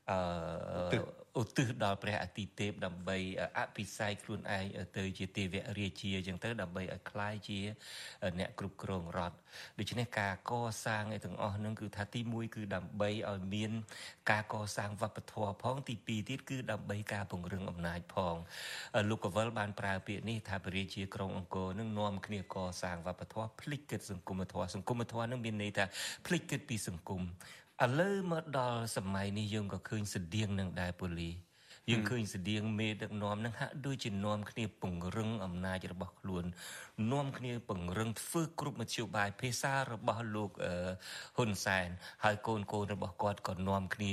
[0.09, 3.17] អឺឧទ្ទិសដល់ព្រះអាទិទេពដើម្បី
[3.59, 4.63] អភិសេកខ្លួនឯង
[4.97, 7.59] ទៅជាទេវរាជាអញ្ចឹងទៅដើម្បីឲ្យคล้ายជា
[8.39, 9.35] អ្នកគ្រប់គ្រងរដ្ឋ
[9.79, 10.53] ដូច្នេះការក
[10.85, 13.71] សាងឯទាំងអស់ហ្នឹងគឺថាទី1គឺដើម្បីឲ្យមាន
[14.31, 18.35] ការកសាងវប្បធម៌ផងទី2ទៀតគឺដើម្បីការពង្រឹងអំណាចផង
[19.09, 25.85] លោកកវលបានប្រើពាក្យនេះថាពរាជាក្រុងអង្គរនឹងនាំគ្នាកសាងវប្បធម៌ភ្លេចគិតសង្គមធម៌សង្គមធម៌នឹងមានន័យថា
[26.25, 27.23] ភ្លេចគិតពីសង្គម
[27.84, 31.30] ឥឡូវមកដល់សម័យនេះយើងក៏ឃើញស្តៀងនឹងដែរពូលី
[31.90, 36.44] យើងឃើញស្តៀងមេដឹកនាំនឹងហាក់ដូចជានាំគ្នាពង្រឹងអំណាចរបស់ខ្លួន
[37.12, 40.50] នាំគ្នាពង្រឹងធ្វើគ្រប់មធ្យោបាយភាសារបស់លោក
[41.36, 41.88] ហ៊ុនសែន
[42.24, 44.12] ហើយកូនកូនរបស់គាត់ក៏នាំគ្នា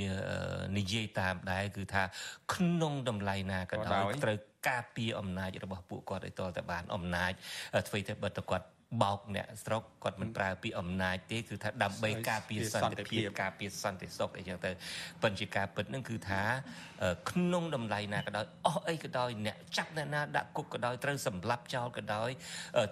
[0.78, 2.02] និយាយតាមដែរគឺថា
[2.54, 4.38] ក្នុងតម្លៃណាក៏ដោយត្រូវ
[4.68, 7.32] ការពារអំណាចរបស់ពួកគាត់ឲ្យតតែបានអំណាច
[7.74, 8.66] អ្វីតែបើតគាត់
[9.02, 14.70] បោកអ្នកស្រុកគាត់មិនប្រើពីអំណាចទេគឺថាដើម្បីការពារសន្តិភាពការពារសន្តិសុខអីចឹងទៅ
[15.22, 16.42] ប៉ុន្តែការពិតនឹងគឺថា
[17.30, 22.30] ក្នុងតម្លៃណាក៏ដោយអស់អីក៏ដោយអ្នកចាប់អ្នកណាដាក់គុកក៏ដោយត្រូវសម្លាប់ចោលក៏ដោយ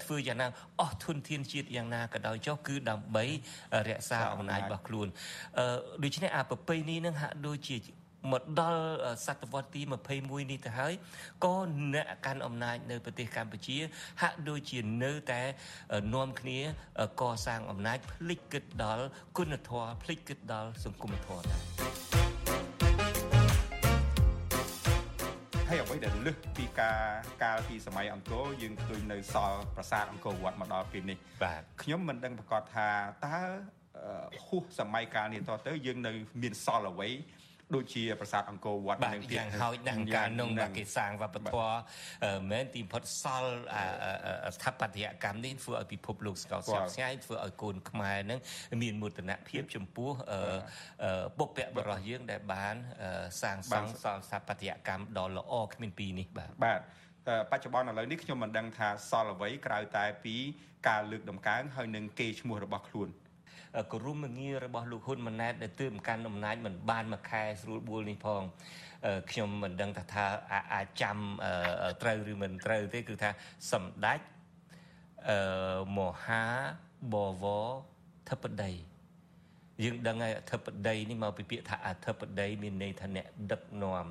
[0.05, 0.47] ធ្វើយ៉ាងណា
[0.81, 3.25] អស់ធនធានជាតិយ៉ាងណាក៏ដោយចុះគឺដើម្បី
[3.89, 5.09] រក្សាអំណាចរបស់ខ្លួន
[6.05, 7.77] ដូច្នេះអាប្រពៃនេះនឹងហាក់ដូចជា
[8.31, 8.83] មកដល់
[9.27, 9.81] សតវត្សទី
[10.17, 10.93] 21នេះទៅហើយ
[11.45, 11.55] ក៏
[11.95, 13.77] អ្នកកាន់អំណាចនៅប្រទេសកម្ពុជា
[14.23, 15.43] ហាក់ដូចជានៅតែ
[16.15, 16.59] នាំគ្នា
[17.21, 19.05] កសាងអំណាចភ្លេចគិតដល់
[19.37, 21.61] គុណធម៌ភ្លេចគិតដល់សង្គមធម៌ដែរ
[25.69, 26.99] ហើយអ្វីដែលលើសពីការ
[27.43, 32.89] កាលពីសម័យអង្គរយើងឃើញនៅសល់ប្រាសាទអង្គរវត្តមកដល់ពេលនេះបាទខ្ញុំមិនដឹងប្រកាសថា
[33.27, 33.39] តើ
[34.47, 36.13] ហួសសម័យកាលនេះតទៅយើងនៅ
[36.43, 37.09] មានសល់អ្វី
[37.75, 43.53] ដូចជាប្រាសាទអង្គរវត្តនឹងទៀតយ៉ាងហោចណាស់ការនងគេសាងវប្បធម៌មែនទីផុតសល់
[44.57, 48.41] ស្ថាបត្យកម្មនេះធ្វើឲ្យពិភពលោកស្គាល់ស្ញប់ស្ញែងធ្វើឲ្យកូនខ្មែរនឹង
[48.83, 50.11] មានមោទនភាពចំពោះ
[51.39, 52.75] បុព្វបុរសយើងដែលបាន
[53.43, 56.81] សាងសង់សល់ស្ថាបត្យកម្មដ៏ល្អគ្មានពីរនេះបាទបាទ
[57.51, 60.37] បច្ចុប្បន្នឥឡូវនេះខ្ញុំមិនដឹងថាសល់អ្វីក្រៅតែពី
[60.89, 63.09] ការលើកដំកើងហើយនឹងគេឈ្មោះរបស់ខ្លួន
[63.93, 68.43] គោរមងាររបស់លោកហ៊ុនម៉ាណែតដែលទើបកាន់អំណាចមិនបានមួយខែស្រួលបួលនេះផង
[69.31, 70.27] ខ្ញុំមិនដឹងថាថា
[70.75, 71.17] អាចចាំ
[72.03, 73.31] ត្រូវឬមិនត្រូវទេគឺថា
[73.73, 74.21] សម្ដេច
[75.29, 75.39] អឺ
[75.99, 76.45] មហា
[77.13, 77.69] បវរ
[78.29, 78.73] ធិបតី
[79.85, 84.07] យើងដឹងហើយអធិបតីនេះមកពីពាក្យថាអធិបតីមានន័យថាអ្នកដឹកនាំ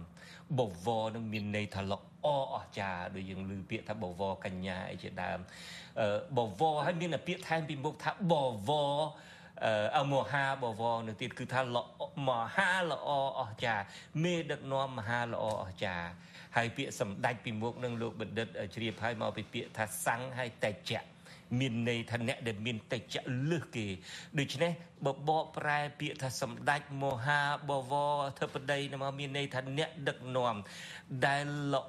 [0.59, 5.39] បវរនឹងមានន័យថាល្អអស្ចារ្យដូចយើងឮពាក្យថាបវរកញ្ញាអីជាដើម
[6.37, 8.33] បវរហើយមានពាក្យថែមពីមុខថាប
[8.69, 8.93] វរ
[9.97, 11.61] អមហាបវរនៅទៀតគឺថា
[12.27, 13.09] មហាល្អ
[13.39, 13.85] អស្ចារ្យ
[14.23, 16.09] មេដឹកនាំមហាល្អអស្ចារ្យ
[16.55, 21.03] ហើយពាក្យសម្ដេចពីមុខនឹងលោកបណ្ឌិតជ្រាបហើយមកពីពាក្យថាសੰហើយតេជៈ
[21.59, 23.87] មានន័យថាអ្នកដែលមានតេជៈលឹះគេ
[24.39, 24.71] ដូច្នេះ
[25.05, 27.39] បបកប្រែពាក្យថាសម្ដេចមហា
[27.69, 30.55] បវរអធិបតីមកមានន័យថាអ្នកដឹកនាំ
[31.25, 31.83] ដែលល្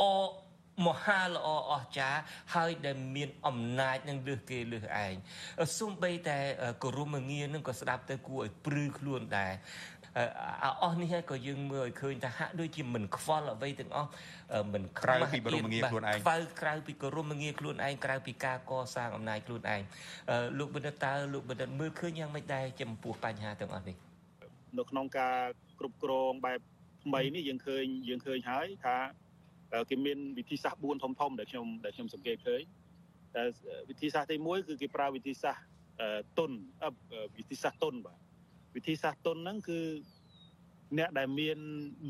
[0.00, 0.02] អ
[0.86, 2.20] មហាល្អអស្ចារ្យ
[2.54, 5.14] ហើយដែលមានអំណាចនឹងលើសគេលើសឯង
[5.78, 6.38] សំបីតែ
[6.82, 9.52] គោរមងារនឹងក៏ស្ដាប់ទៅគួរឲ្យព្រឺខ្លួនដែរ
[10.82, 14.10] អស់នេះក៏យើងមើលឲ្យឃើញថាហាក់ដូចជាមិនខ្វល់អ្វីទាំងអស់
[14.72, 19.80] មិនក្រៅពីបរមងារខ្លួនឯងខ្វល់ក្រៅពីគោរមងារខ្លួនឯងក្រៅពីការកសាងអំណាចខ្លួនឯង
[20.58, 23.96] លោកបណ្ឌិតតើលោកបណ្ឌិតមើលឃើញយ៉ាងម៉េចដែរចំពោះបញ្ហាទាំងអស់នេះ
[24.78, 25.38] នៅក្នុងការ
[25.78, 26.60] គ្រប់គ្រងបែប
[27.04, 28.96] ថ្មីនេះយើងឃើញយើងឃើញហើយថា
[29.90, 32.62] គេមានវិធីសាស្ត្រ4ធំធំដែលខ្ញុំដែលខ្ញុំសង្កេតឃើញ
[33.34, 33.42] តែ
[33.90, 35.64] វិធីសាស្ត្រទី1គឺគេប្រើវិធីសាស្ត្រ
[36.38, 36.50] ទុន
[37.38, 38.18] វិធីសាស្ត្រទុនបាទ
[38.76, 39.80] វិធីសាស្ត្រទុនហ្នឹងគឺ
[40.98, 41.58] អ្នកដែលមាន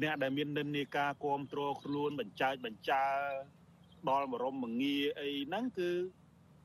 [0.03, 3.05] អ្នកដែលមាននិន្នាការគ្រប់គ្រងខ្លួនបញ្ចាច់បញ្ចើ
[4.09, 5.91] ដល់បរមមងាអីហ្នឹងគឺ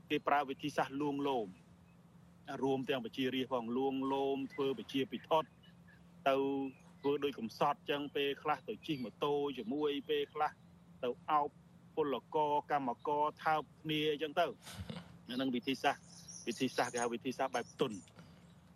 [0.09, 1.47] គេប្រើវិធីសាស្ត្រលួងលោម
[2.63, 5.49] រួមទាំងបជារាជផងលួងលោមធ្វើបជាពិធដ្ឋ
[6.29, 6.35] ទៅ
[7.01, 10.51] ធ្វើដោយកំសត់ចឹងពេលខ្លះទៅជិះម៉ូតូជាមួយពេលខ្លះ
[11.03, 11.49] ទៅអោប
[11.95, 14.45] ពលករកម្មករថើបគ្នាអញ្ចឹងទៅ
[15.41, 16.03] នឹងវិធីសាស្ត្រ
[16.47, 17.91] វិធីសាស្ត្រគេហៅវិធីសាស្ត្របែបទុន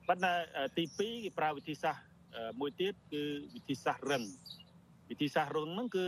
[0.08, 0.34] ប៉ុន្តែ
[0.78, 2.04] ទី2គេប្រើវិធីសាស្ត្រ
[2.60, 3.24] មួយទៀតគឺ
[3.56, 4.24] វិធីសាស្ត្ររឹង
[5.10, 6.06] វិធីសាស្ត្ររឹងហ្នឹងគឺ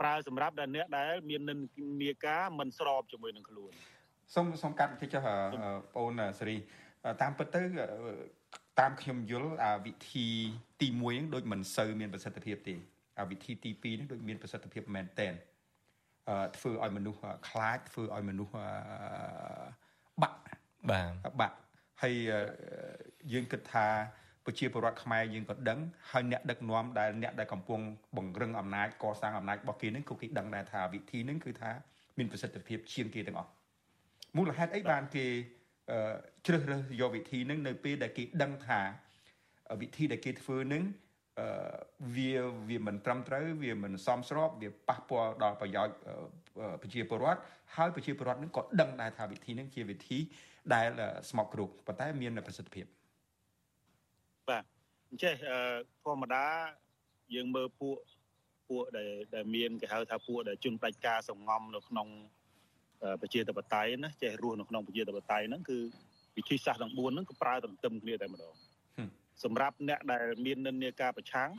[0.00, 3.72] ប្រើសម្រាប់ដល់អ្នកដែល មាននិន្នាការមិនស្របជាមួយនឹងខ្លួន
[4.34, 5.22] សូមសូមកាត់បន្តិចចុះ
[5.54, 5.64] បង
[5.96, 6.56] អូនសេរី
[7.22, 7.62] តាមពិតទៅ
[8.80, 10.26] តាមខ្ញុំយល់អាវិធី
[10.80, 12.74] ទី1ហ្នឹងដូចមិនសូវមានប្រសិទ្ធភាពទេ
[13.20, 15.32] អាវិធីទី2ហ្នឹងដូចមានប្រសិទ្ធភាពមែនតែន
[16.56, 18.52] ធ្វើឲ្យមនុស្សខ្លាចធ្វើឲ្យមនុស្ស
[20.22, 20.38] បាក់
[20.90, 21.56] បាទបាក់
[22.02, 22.14] ហើយ
[23.32, 23.86] យើងគិតថា
[24.46, 25.78] ប្រជាពលរដ្ឋខ្មែរយើងក៏ដឹង
[26.10, 27.80] ហើយអ្នកដឹកនាំដែលអ្នកដែលកំពុង
[28.16, 31.70] បង្រឹងអំណាចកសាងអំណាចរបស់គេនឹងក៏គេដឹងដែរថាវិធីនឹងគឺថា
[32.18, 33.50] មានប្រសិទ្ធភាពជាងគេទាំងអស់
[34.36, 35.26] មូលហេតុអីបានគេ
[36.46, 38.80] ជ្រើសរើសយកវិធីនឹងនៅពេលដែលគេដឹងថា
[39.82, 41.01] វិធីដែលគេធ្វើនឹងអឺ
[42.16, 42.32] វា
[42.68, 45.94] វាមិនត្រឹមត្រូវវាមិនសមស្របវាប៉ះពាល់ដល់ប្រយោជន៍
[46.82, 47.40] ប្រជាពលរដ្ឋ
[47.76, 50.18] ហើយប្រជាពលរដ្ឋនឹងក៏ដឹងដែរថាវិធីនឹងជាវិធី
[50.74, 50.88] ដែល
[51.30, 52.86] ស្មុគគ្រោកប៉ុន្តែមានប្រសិទ្ធភាព
[54.48, 54.64] បាទ
[55.10, 55.34] អញ្ចេះ
[56.02, 56.44] ធម្មតា
[57.34, 57.96] យើងមើលពួក
[58.68, 62.08] ពួកដែលដែលមានគេហៅថាពួកដែលជនបដិការសងំនៅក្នុង
[63.20, 65.78] ប្រជាធិបតេយ្យណាចេះរស់នៅក្នុងប្រជាធិបតេយ្យហ្នឹងគឺ
[66.36, 68.54] វិធីសាស្ត្រទាំង4ហ្នឹងក៏ប្រើទន្ទឹមគ្នាតែម្ដង
[69.44, 71.50] សម្រាប់អ្នកដែលមាននិន្នាការប្រឆាំង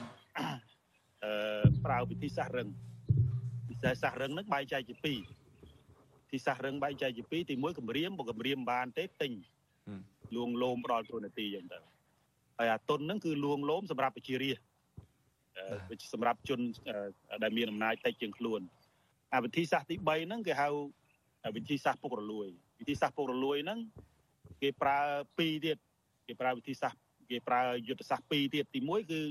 [1.24, 2.68] អឺប្រើវិធីសាស្ត្ររឹង
[3.70, 5.20] វិធីសាស្ត្ររឹងហ្នឹងបែងចែកជាពីរ
[6.24, 9.32] វិធីសាស្ត្ររឹងបែងចែកជាពីរទី1គម្រាមបើគម្រាមបានទេទិញ
[10.36, 11.80] លួងលោមផ្ដល់ទូនាទីយ៉ាងទៅ
[12.58, 16.60] ហើយអាតុនហ្នឹងគឺលួងលោមសម្រាប់ប្រជារាស្ត្រសម្រាប់ជន
[17.44, 18.62] ដែលមានអំណាចតិចជាងខ្លួន
[19.34, 20.68] អាវិធីសាស្ត្រទី3ហ្នឹងគេហៅ
[21.56, 22.48] វិធីសាស្ត្រពុករលួយ
[22.80, 23.80] វិធីសាស្ត្រពុករលួយហ្នឹង
[24.62, 25.00] គេប្រើ
[25.38, 25.78] ពីរទៀត
[26.28, 29.22] គេប្រើវិធីសាស្ត្រ គេប្រើយុទ្ធសាស្ត្រពីរទៀតទី1គឺ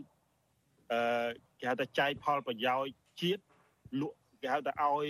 [0.92, 1.28] អឺ
[1.60, 3.42] គេហៅថាចែកផលប្រយោជន៍ជាតិ
[4.00, 5.06] លក់គេហៅថាឲ្យ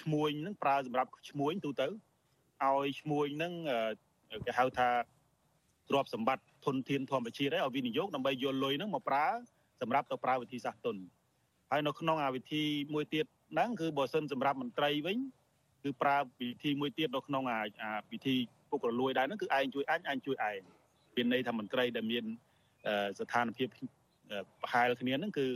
[0.00, 3.52] ឈ្មួញហ្នឹងប្រើសម្រាប់ឈ្មួញទូទៅឲ្យឈ្មួញហ្នឹង
[4.46, 4.88] គេហៅថា
[5.88, 9.26] ទ្រព្យសម្បត្តិធនធានធម្មជាតិឲ្យវិនិយោគដើម្បីយកលុយហ្នឹងមកប្រើ
[9.80, 10.96] សម្រាប់ទៅប្រើវិធីសាស្ត្រទុន
[11.70, 12.62] ហើយនៅក្នុងអាវិធី
[12.94, 15.18] មួយទៀតហ្នឹងគឺបើសិនសម្រាប់មន្ត្រីវិញ
[15.84, 17.60] គឺប្រើវិធីមួយទៀតនៅក្នុងអា
[18.12, 18.34] វិធី
[18.70, 20.60] ពុករលួយដែរហ្នឹងគឺឯងជួយអញអញជួយឯង
[21.16, 22.24] មានន័យថាមន្ត្រីដែលមាន
[23.18, 23.68] ស្ថានភាព
[24.62, 25.46] ប្រហែលគ្នាហ្នឹងគឺ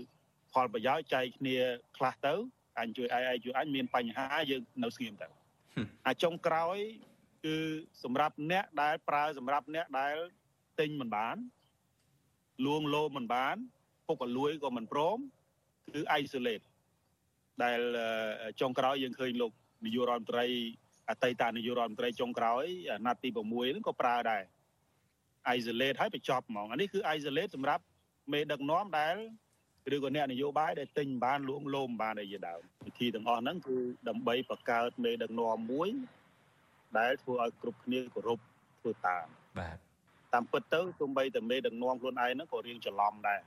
[0.52, 1.56] ផលប្រយោជន៍ចែកគ្នា
[1.96, 2.34] ខ្លះទៅ
[2.80, 5.28] អញជួយឯងឯងជួយអញមានបញ្ហាយើងនៅស្ងៀមទៅ
[6.06, 6.76] អាចុងក្រោយ
[7.44, 7.56] គឺ
[8.04, 10.16] សម្រាប់អ្នកដែលប្រើសម្រាប់អ្នកដែល
[10.80, 11.36] ទិញមិនបាន
[12.66, 13.56] លួងលោមមិនបាន
[14.08, 15.18] ពុកអលួយក៏មិនព្រម
[15.94, 16.64] គឺ isolate
[17.62, 17.80] ដែល
[18.60, 19.52] ចុងក្រោយយើងឃើញលោក
[19.84, 20.46] នាយករដ្ឋមន្ត្រី
[21.08, 22.64] អតីតនាយករដ្ឋមន្ត្រីចុងក្រោយ
[23.06, 24.42] ណាត់ទី6ហ្នឹងក៏ប្រើដែរ
[25.56, 27.82] isolate ហើយបញ្ចប់ហ្មងអានេះគឺ isolate សម្រាប់
[28.32, 29.16] មេដឹកនាំដែល
[29.94, 33.76] ឬក៏អ្នកនយោបាយដែលទិញបានលួងលោមបានអីជាដើមវិធីទាំងអស់ហ្នឹងគឺ
[34.08, 35.88] ដើម្បីបង្កើតមេដឹកនាំមួយ
[36.98, 38.38] ដែលធ្វើឲ្យគ្រប់គ្នាគោរព
[38.80, 39.26] ធ្វើតាម
[39.58, 39.76] បាទ
[40.34, 43.40] តាមពិតទៅទោះបីតែមេដឹកនាំខ្លួនឯងហ្នឹងក៏រៀងច្រឡំដែរ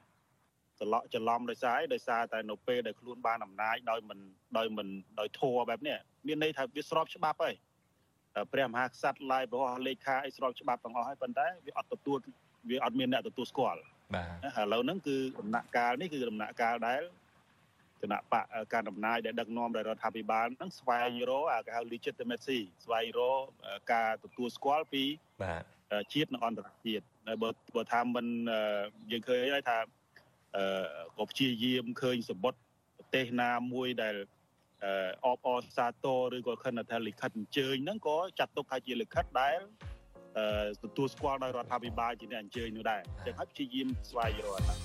[0.79, 4.19] ច្រឡក់ច្រឡំដោយសារអីដោយសារតែនៅពេលដែលខ្លួនបានអំណាចដោយមិន
[4.57, 4.87] ដោយមិន
[5.19, 7.55] ដោយធัวបែបនេះមានន័យថាវាស្របច្បាប់ហើយ
[8.51, 12.19] ព្រះមហាក្សត្រឡាយប្រហោះលេខាអីស្របច្បាប់ទាំងអស់ហើយប៉ុន្តែវាអត់ទទួល
[12.69, 13.81] វាអត់មានអ្នកទទួលស្គាល់
[14.15, 17.01] បាទឥឡូវហ្នឹងគឺដំណាក់កាលនេះគឺដំណាក់កាលដែល
[18.01, 23.41] គណៈបកការដំណើរដែលដឹកនាំដោយរដ្ឋាភិបាលហ្នឹងស្វែងរកគេហៅ legitimacy ស្វែងរក
[23.93, 25.03] ការទទួលស្គាល់ពី
[25.43, 25.63] បាទ
[26.13, 27.05] ជាតិនិងអន្តរជាតិ
[27.41, 28.25] បើបើថាមិន
[29.11, 29.77] យើងឃើញហើយថា
[30.55, 30.85] អឺ
[31.17, 32.59] ក៏ព្យាយាមឃើញសម្បត្តិ
[32.97, 34.15] ប្រទេសណាមួយដែល
[35.25, 39.59] អបអរសាទរឬក៏ខិនថាលិខិតអញ្ជើញហ្នឹងក៏ចាត់ទុកថាជាលិខិតដែល
[40.83, 44.79] ទទួលស្គាល់ដោយរដ្ឋាភិបាលជាអ្នកអញ្ជើញនោះដែរអញ្ចឹងហើយព្យាយាមស្វែងរកហ្នឹង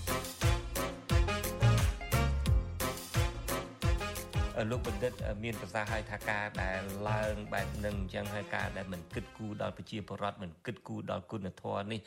[4.70, 5.12] លោកបណ្ឌិត
[5.44, 6.80] មានប្រសាសន៍ឲ្យថាការដែល
[7.10, 12.00] ឡើងបែបនឹងអញ្ចឹងហើយការដែលមិនគិតគូរដល់ប្រជាពលរដ្ឋមិនគិតគូរដល់គុណធម៌នេះ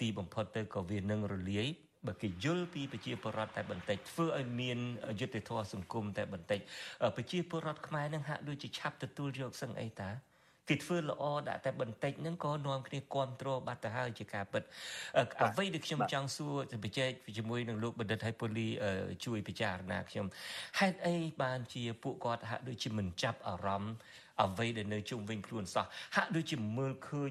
[0.00, 1.66] ទីបំផុតទៅក៏វានឹងរលាយ
[2.06, 4.78] បើគេយល់ពីប្រជាពលរដ្ឋតែបន្តិចធ្វើឲ្យមាន
[5.20, 6.60] យុត្តិធម៌សង្គមតែបន្តិច
[7.16, 10.10] ប្រជាពលរដ្ឋខ្មែរនឹងហាក់ដូចជាឆាប់ទទួលយកសឹងអីតា
[10.68, 14.62] គេធ្វើល្អដាក់តែបន្តិចហ្នឹងក៏នាំគ្នាគ្រប់គ្រងបាត់ទៅហើយជាការពិត
[15.42, 18.68] អ្វីដែលខ្ញុំចង់សួរទៅបច្ចេកជាមួយនឹងលោកបណ្ឌិតហើយពូលី
[19.24, 20.26] ជួយពិចារណាខ្ញុំ
[20.78, 23.94] ហេតុអីបានជាពួកគាត់ហាក់ដូចជាមិនចាប់អារម្មណ៍
[24.42, 25.86] អ្វីដែលនៅជុំវិញខ្លួនសោះ
[26.16, 27.30] ហាក់ដូចជាមើលឃើញ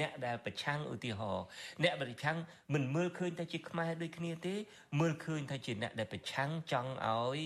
[0.00, 1.44] អ្នកដែលប្រឆាំងឧទាហរណ៍
[1.82, 2.36] អ្នកប្រឆាំង
[2.74, 4.54] មិនមើលឃើញតែជាខ្មែរដូចគ្នាទេ
[5.00, 7.38] មើលឃើញថាជាអ្នកដែលប្រឆាំងចង់ឲ្យ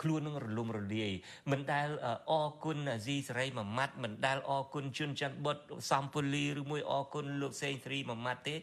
[0.00, 1.12] ខ្លួននឹងរលំរលាយ
[1.50, 1.88] មិនដែល
[2.30, 5.56] អរគុណអាស៊ីសេរីមួយម៉ាត់មិនដែលអរគុណជុនច័ន្ទបុត
[5.90, 8.54] សំពូលីឬមួយអរគុណលោកសេងសេរីមួយម៉ាត់ទេ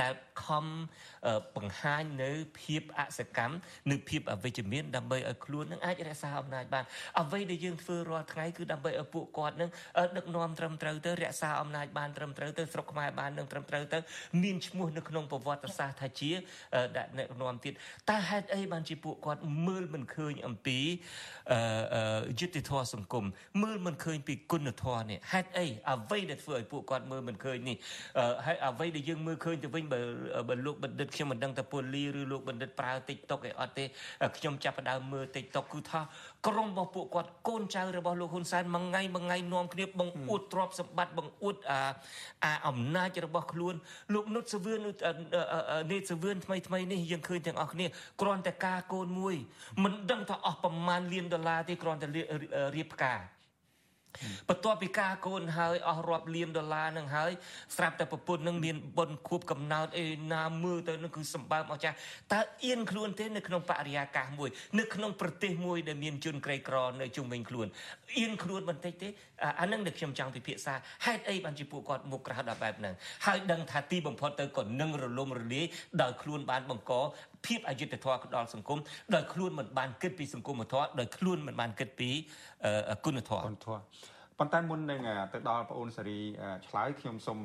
[0.00, 0.12] ដែល
[0.44, 0.66] ខំ
[1.56, 2.30] បង្ហាញនៅ
[2.60, 3.54] ភាពអសកម្ម
[3.90, 6.84] និងភាពអវិជ្ជមានដើម្បីឲ្យខ្លួននឹងអាចរក្សាអំណាចបាន
[7.20, 9.70] អ្វីដែលយើងធ្វើរាល់ថ្ងៃគឺដើម្បីឲ្យពួកគាត់នឹង
[10.16, 13.98] ដឹកនាំត្រឹមត្រូវទៅរក្សាអំណាចបានត្រឹមត្រូវទៅស្រុកខ្មែរបាននឹងត្រឹមត្រូវទៅ
[14.42, 16.32] មានឈ្មោះនៅក្នុងប្រវត្តិសាស្ត្រថាជា
[16.96, 17.06] ដឹក
[17.40, 17.72] នាំទៀត
[18.10, 20.78] តើហេតុអីបានជាពួកគាត់មើលមិនឃើញអំពី
[22.40, 23.24] យុត្តិធម៌សង្គម
[23.62, 27.76] មើលមិនឃើញពីគុណធម៌នេះហេតុអីអ្វីដែលធ្វើឲ្យពួកគាត់មើលមិនឃើញនេះ
[28.46, 30.00] ហើយអ្វីដែលយើងមើលឃើញទៅវិញបើ
[30.48, 33.84] បើលោកបណ្ឌិតខ្ញុំមិនដឹងថាពូលីឬលោកបណ្ឌិតប្រើ TikTok ឯអត់ទេ
[34.36, 36.00] ខ្ញុំចាប់ផ្ដើមមើល TikTok គឺថា
[36.46, 41.80] ក្រុមរបស់ពួកគាត់កូនចៅរបស់លោកហ៊ុនសែនមួយថ្ងៃមួយថ្ងៃនាំគ្នាបង្អួតទ្រព្យសម្បត្តិបង្អួតអា
[42.44, 43.74] អាអំណាចរបស់ខ្លួន
[44.14, 44.78] លោកនុតសវឿន
[45.92, 47.86] នេតសវឿនថ្មីថ្មីនេះយើងឃើញទាំងអស់គ្នា
[48.20, 49.34] គ្រាន់តែការកូនមួយ
[49.84, 52.08] មិនដឹងថាអស់ប្រមាណលានដុល្លារទេគ្រាន់តែ
[52.76, 53.14] រៀបផ្កា
[54.48, 57.30] បន្ទាប់ពីការកូនហើយអស់រាប់លានដុល្លារនឹងហើយ
[57.76, 61.96] ស្រាប់តែប្រពន្ធនឹងមានបុណ្យខួបកំណើតអីណាមើលទៅនឹងគឺសម្បើមអស្ចារ្យ
[62.32, 67.66] តើអៀនខ្លួនទេនៅក្នុងបរិយាកាសមួយ នៅក្នុងប្រទេសមួយដែលមានជនក្រីក្រនៅជុំវិញខ្លួន
[68.18, 69.08] អៀនខ្លួនបន្តិចទេ
[69.60, 72.94] អានឹងដែលខ្ញុំចង់ពិភាក្សាហេតុអីបានជាពួកគាត់មុខក្រៅដល់បែបហ្នឹង
[73.26, 75.66] ហើយដឹងថាទីបំផុតទៅក៏នឹងរលំរលាយ
[76.02, 76.92] ដោយខ្លួនបានបង្ក
[77.46, 78.78] ភាពអយុត្តិធម៌ដល់សង្គម
[79.14, 82.10] ដោយខ្លួនមិនបានគិតពីសង្គមធម៌ដោយខ្លួនមិនបានគិតពី
[83.04, 83.80] គុណធម៌គុណធម៌
[84.38, 85.00] ប៉ុន្តែមុននឹង
[85.32, 86.20] ទៅដល់បងអូនសេរី
[86.66, 87.38] ឆ្លើយខ្ញុំសូម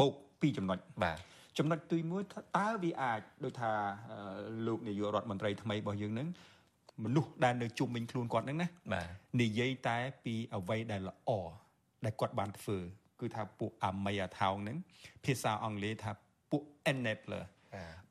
[0.00, 1.18] បូកពីរចំណុចបាទ
[1.58, 3.72] ចំណុចទី1តើវាអាចដូចថា
[4.66, 6.28] លោកនាយករដ្ឋមន្ត្រីថ្មីរបស់យើងនឹង
[7.04, 9.06] មនុស្សដែលនៅជុំវិញខ្លួនគាត់ហ្នឹងណាបាទ
[9.42, 11.30] និយាយតែពីអ្វីដែលល្អ
[12.04, 12.78] ដែលគាត់បានធ្វើ
[13.20, 14.76] គឺថាពួកអាមីអាថោងហ្នឹង
[15.24, 16.10] ភាសាអង់គ្លេសថា
[16.50, 16.62] ពួក
[16.92, 17.44] enabler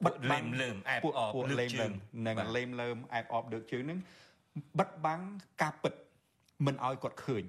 [0.05, 1.91] បិទលេមលើមអែបអបលើកជើង
[2.27, 3.99] នឹងលេមលើមអែបអបលើកជើងហ្នឹង
[4.79, 5.21] បិទបាំង
[5.61, 5.93] ការពិត
[6.65, 7.43] មិនឲ្យគាត់ឃើញ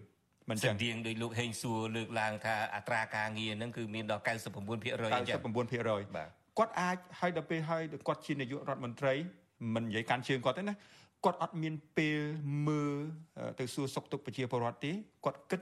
[0.50, 9.14] មិនចឹងទៀងដោយលោកហេងសួរលើកឡើងថាអត្រាការងារហ្នឹងគឺមានដល់99%អញ្ចឹង99%បាទគាត់អាចឲ្យដល់ពេលឲ្យគាត់ជានាយករដ្ឋមន្ត្រី
[9.74, 10.74] មិននិយាយកាន់ជើងគាត់ទេណា
[11.24, 12.18] គាត់អត់មានពេល
[12.68, 12.94] មើល
[13.60, 14.92] ទៅសួរសុខទុក្ខប្រជាពលរដ្ឋទេ
[15.24, 15.60] គាត់គិត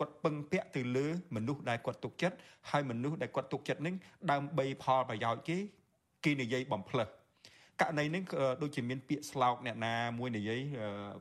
[0.00, 2.36] គាត់ពឹងពាក់ទៅលើមនុស្សដែលគាត់ទុកចិត្ត
[2.70, 3.94] ហើយមនុស្សដែលគាត់ទុកចិត្តនឹង
[4.30, 5.58] ដើម្បីផលប្រយោជន៍គេ
[6.24, 7.08] គេនិយាយបំផ្លើស
[7.80, 8.22] ករណីនេះ
[8.62, 10.60] ដូចជាមានពាក្យស្លោកអ្នកណាមួយនិយាយ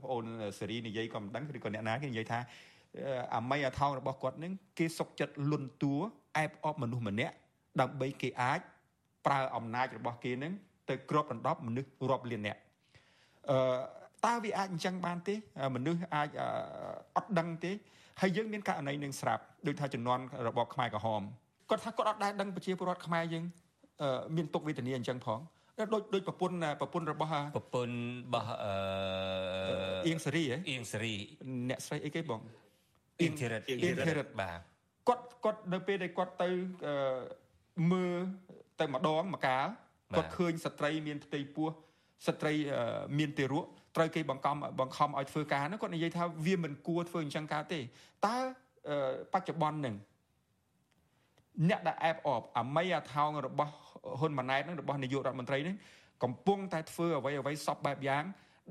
[0.01, 0.25] បងអូន
[0.59, 2.39] សេរីនិយាយក៏មិនដឹងឬក៏អ្នកណាគេនិយាយថា
[3.35, 5.93] អាមីអាថោងរបស់គាត់នឹងគេសុកចិត្តលុនតួ
[6.37, 7.35] អែបអបមនុស្សម្នាក់
[7.81, 8.59] ដើម្បីគេអាច
[9.25, 10.53] ប្រើអំណាចរបស់គេនឹង
[10.89, 12.57] ទៅគ្របដណ្ដប់មនុស្សរាប់លានអ្នក
[13.49, 13.57] អឺ
[14.25, 15.35] តើវាអាចអញ្ចឹងបានទេ
[15.75, 16.29] មនុស្សអាច
[17.17, 17.71] អត់ដឹងទេ
[18.21, 21.21] ហើយយើងមានករណីនឹងស្រាប់ដូចថាចំនួនរបបខ្មែរក្រហម
[21.69, 23.43] គាត់ថាគាត់អត់ដែលដឹងប្រជាពលរដ្ឋខ្មែរយើង
[24.35, 25.39] មានទុកវេទនាអញ្ចឹងផង
[25.93, 28.73] ដូចដូចប្រពន្ធប្រពន្ធរបស់ប្រពន្ធរបស់អឺ
[30.07, 31.15] អៀងសេរីហ៎អៀងសេរី
[31.69, 32.41] អ្នកស្រីអីគេបង
[33.21, 34.59] អៀងធីរិតអៀងធីរិតបាទ
[35.07, 36.49] គាត់គាត់នៅពេលដែលគាត់ទៅ
[37.91, 38.15] មើល
[38.79, 39.67] ទៅម្ដងម្កាល
[40.17, 41.69] គាត់ឃើញស្ត្រីមានផ្ទៃពោះ
[42.27, 42.53] ស្ត្រី
[43.17, 47.79] មានទារកត្រូវគេបង្ខំបង្ខំឲ្យធ្វើការហ្នឹងគាត់និយាយថាវាមិនគួរធ្វើអញ្ចឹងកើតទេ
[48.25, 48.35] តើ
[49.33, 49.95] បច្ចុប្បន្នហ្នឹង
[51.69, 53.73] អ្នកដែលអែបអបអាមីអាថោងរបស់
[54.19, 55.77] ហ៊ុនម៉ាណែតហ្នឹងរបស់នាយករដ្ឋមន្ត្រីហ្នឹង
[56.23, 58.23] កំពុងតែធ្វើអ្វីអ្វីសពបែបយ៉ាង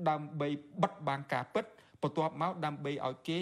[0.09, 0.47] ដើម្បី
[0.83, 1.65] បិទបាំងការពិត
[2.01, 3.39] បន្ទាប់មកដើម្បីឲ្យគេ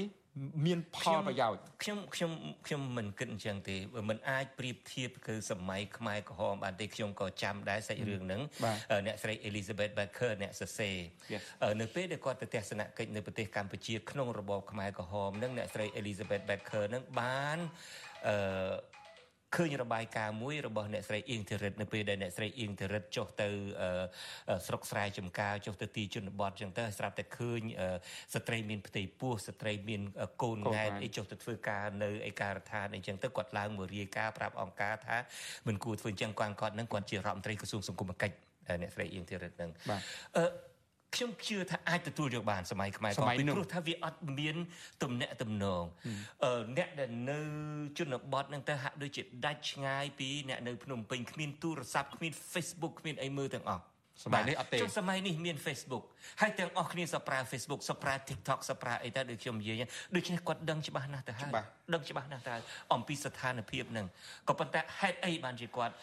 [0.66, 2.32] មានផលប្រយោជន៍ខ្ញុំខ្ញុំ
[2.66, 8.42] ខ្ញុំមិនគិតអញ្ចឹងទេបើមិនអាចប្រៀបធៀបគឺសម័យខ្មែរក្រហមបានទេខ្ញុំក៏ចាំដែរសាច់រឿងហ្នឹង
[9.06, 10.96] អ្នកស្រី Elizabeth Baker អ្នកសរសេរ
[11.82, 17.58] នៅពេលដែលគាត់ទៅទស្សនកិច្ចនៅប្រទេសកម្ពុជាក្នុងរបបខ្មែរក្រហមហ្នឹងអ្នកស្រី Elizabeth Baker ហ្នឹងបាន
[18.28, 18.36] អឺ
[19.58, 23.48] ឃើញរបាយការណ៍មួយរបស់អ្នកស្រីអៀងធីរិតនៅពេលដែលអ្នកស្រីអៀងធីរិតចុះទៅ
[24.68, 27.62] ស្រុកស្រែចំការចុះទៅទីជនបទចឹងទៅស្រាប់តែឃើញ
[28.34, 30.02] ស្ត្រីមានផ្ទៃពោះស្ត្រីមាន
[30.44, 35.18] កូនង៉ែតអីចុះទៅធ្វើការនៅឯការដ្ឋានអីចឹងទៅគាត់ឡើងមករាយការណ៍ប្រាប់អង្គការថា
[35.68, 38.36] មិនគួរធ្វើចឹងគាត់គាត់នឹងគាត់ជារដ្ឋមន្ត្រីក្រសួងសង្គមកិច្ច
[38.82, 39.72] អ្នកស្រីអៀងធីរិតនឹង
[40.38, 40.44] អឺ
[41.16, 44.56] ខ្ញុំជឿថាអាចទទួលយកបានសម័យខ្មែរក៏ពីព្រោះថាវាអត់មាន
[45.04, 45.84] ទំនាក់ទំនង
[46.44, 47.40] អឺអ្នកដែលនៅ
[48.00, 53.84] ជនបទហ្នឹងទៅហាក់ដូចជាដាច់ឆ្ងាយពីអ្នកនៅភ្នំពេញគ្មានទូរស័ព្ទគ្មាន Facebook គ្មានអីមើលទាំងអស់
[54.24, 56.04] សម័យនេះអត់ទេចុះសម័យនេះមាន Facebook
[56.42, 59.84] ហើយទាំងអស់គ្នាសប្រើ Facebook សប្រើ TikTok សប្រើអីទៅដូចខ្ញុំនិយាយ
[60.16, 61.52] ដូច្នេះគាត់ដឹងច្បាស់ណាស់ទៅហើយ
[61.94, 62.56] ដឹងច្បាស់ណាស់ទៅ
[62.94, 64.08] អំពីស្ថានភាពហ្នឹង
[64.50, 65.94] ក៏ប៉ុន្តែហេតុអីបានជាគាត់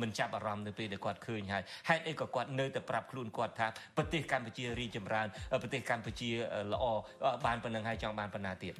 [0.00, 3.66] មិនចាប់អារម្មណ៍នៅពេលដែលគាត់ឃើញហើយហេតុអីក៏គាត់នៅតែប្រាប់ខ្លួនគាត់ថា
[3.96, 5.26] ប្រទេសកម្ពុជារីចម្រើន
[5.62, 6.30] ប្រទេសកម្ពុជា
[6.72, 6.84] ល្អ
[7.46, 8.74] បានប៉ុណ្្នឹងហើយចង់បានប៉ុណ្ណាទៀត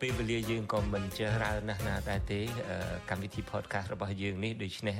[0.00, 2.40] ពេលវេលាយើងក៏មិនចេះរើណាស់ណាដែរទេ
[3.10, 4.96] កម្មវិធី podcast របស់យើងនេះដូច្នេះ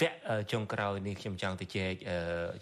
[0.00, 0.16] វគ្គ
[0.52, 1.94] ចុងក្រោយនេះខ្ញុំចង់ទៅចែក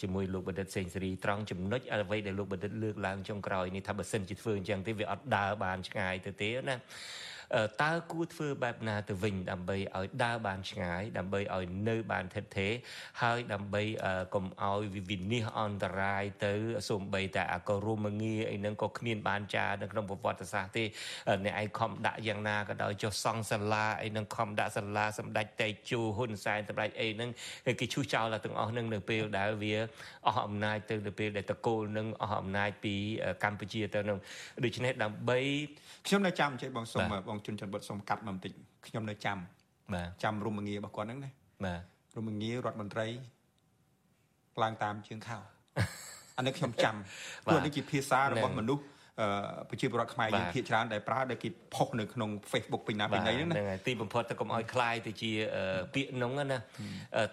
[0.03, 6.77] ជាមួយលោកបណ្ឌិតសេងសេរីត្រង់ចំណុចអ្វីដែលលោកបណ្ឌិតលើកឡើងចុងក្រោយនេះថាបើសិនជាធ្វើអញ្ចឹងទេវាអត់ដើរបានឆ្ងាយទៅទេណា
[7.83, 12.73] តើគួរធ្វើបែបណាទៅវិញដើម្បីឲ្យដើរបានឆ្ងាយដើម្បីឲ្យនៅបានថិតថេរ
[13.23, 13.83] ហើយដើម្បី
[14.35, 16.53] កុំឲ្យវិវិនិច្ឆ័យអន្តរាយទៅ
[16.89, 20.85] សូម្បីតែអាក៏រួមងារអីហ្នឹងក៏គ្មានបានចានៅក្នុងប្រវត្តិសាស្ត្រទេ
[21.45, 27.31] អ្នកឯងខំដាក់យ៉ាងណាក៏ដោយចុះសង់សាលាអីហ្នឹងខំដាក់សាលាសម្ដេចតេជោហ៊ុនសែនសម្ដេចអីហ្នឹង
[27.81, 29.75] គេឈូសចោលទាំងអស់ហ្នឹងនៅពេលដែលវា
[30.27, 32.95] អស់អំណាចទៅនៅពេលដែលតកូលនឹងអស់អំណាចពី
[33.45, 34.19] កម្ពុជាទៅនឹង
[34.65, 35.41] ដូច្នេះដើម្បី
[36.07, 38.53] ខ្ញុំនៅចាំចេះបងសុំបងជនច័ន្ទបុតសុំកាត់មកបន្តិច
[38.87, 39.39] ខ្ញុំនៅចាំ
[39.95, 41.31] បាទចាំរមងារបស់គាត់ហ្នឹងណា
[41.65, 41.75] បា
[42.13, 43.07] ទរមងារដ្ឋមន្ត្រី
[44.63, 45.39] ឡើងតាមជើងខោ
[46.37, 46.95] អានេះខ្ញុំចាំ
[47.45, 48.83] ព្រោះនេះជាភាសារបស់មនុស្ស
[49.70, 55.32] ប្រជាពលរដ្ឋខ្មែរយើងភាគច្រើនដែលប្រើដែលគេផុសនៅក្នុង Facebook ពេញណាពេញណីហ្នឹងណាហ្នឹងហើយទីបំផុតទៅកុំឲ្យคลายទៅជា
[55.94, 56.58] ពាក្យនោះណា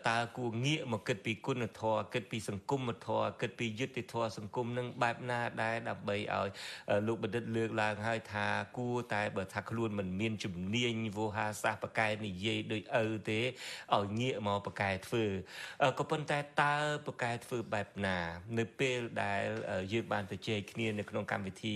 [0.08, 6.48] តើគួរងាកមកគិតពីគុណធម៌គិតពីសង្គមធម៌គិតពីយុត្តិធម៌សង្គមនឹងបែបណាដែរដើម្បីឲ្យ
[7.06, 8.46] លោកបណ្ឌិតលើកឡើងហើយថា
[8.76, 15.24] គួរតែបើថាខ្លួនមិនមានជំនាញវោហាសាស្ត្របកែនិយាយដោយឪទេឲ្យងាកមកបកែធ្វើ
[15.98, 16.74] ក៏ប៉ុន្តែតើ
[17.06, 18.18] បកែធ្វើបែបណា
[18.58, 19.42] នៅពេលដែល
[19.92, 21.74] យើងបានទៅជែកគ្នានៅក្នុងកម្មវិធីអ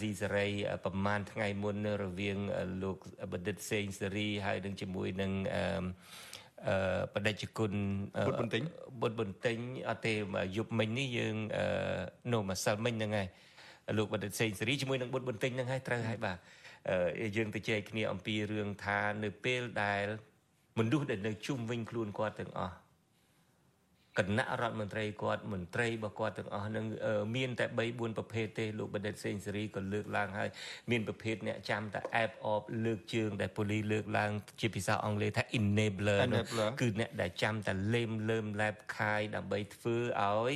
[0.00, 0.48] ស៊ីសេរី
[0.84, 2.38] ប្រហែលថ្ងៃមុនរវាង
[2.82, 2.98] លោក
[3.32, 5.62] បណ្ឌិតសេងសេរីហើយនឹងជាមួយនឹងអឺ
[6.68, 6.76] អឺ
[7.14, 7.72] បដិជគុណ
[8.26, 8.62] បុត្របន្ទិញ
[9.02, 9.58] បុត្របន្ទិញ
[9.88, 10.14] អត់ទេ
[10.56, 11.66] យប់មិញនេះយើងអឺ
[12.32, 13.28] នោះម្សិលមិញហ្នឹងហើយ
[13.98, 16.38] លោកបណ្ឌិតសេងសេរីជាមួយនឹងបុត្របន្ទិញហ្នឹងហើយត្រូវហើយបាទ
[17.36, 20.04] យើងទៅជែកគ្នាអំពីរឿងថានៅពេលដែល
[20.78, 22.76] មនុស្សដែលនៅជុំវិញខ្លួនគាត់ទាំងអស់
[24.18, 26.84] គណៈរដ្ឋមន្ត្រីគាត់មន្ត្រីរបស់គាត់ទាំងអស់នឹង
[27.36, 30.48] មានតែ3 4ប្រភេទទេលោកបណ្ឌិតសេងសេរីក៏លើកឡើងហើយ
[30.90, 36.20] មានប្រភេទអ្នកចាំតែ app of លើកជើងដែលប៉ូលីសលើកឡើង ជាភាសាអង់គ្លេសថា enabler
[36.80, 40.52] គឺអ្នកដែលចាំតែលេមលើមលែបខាយដើម្បីធ្វើឲ្យ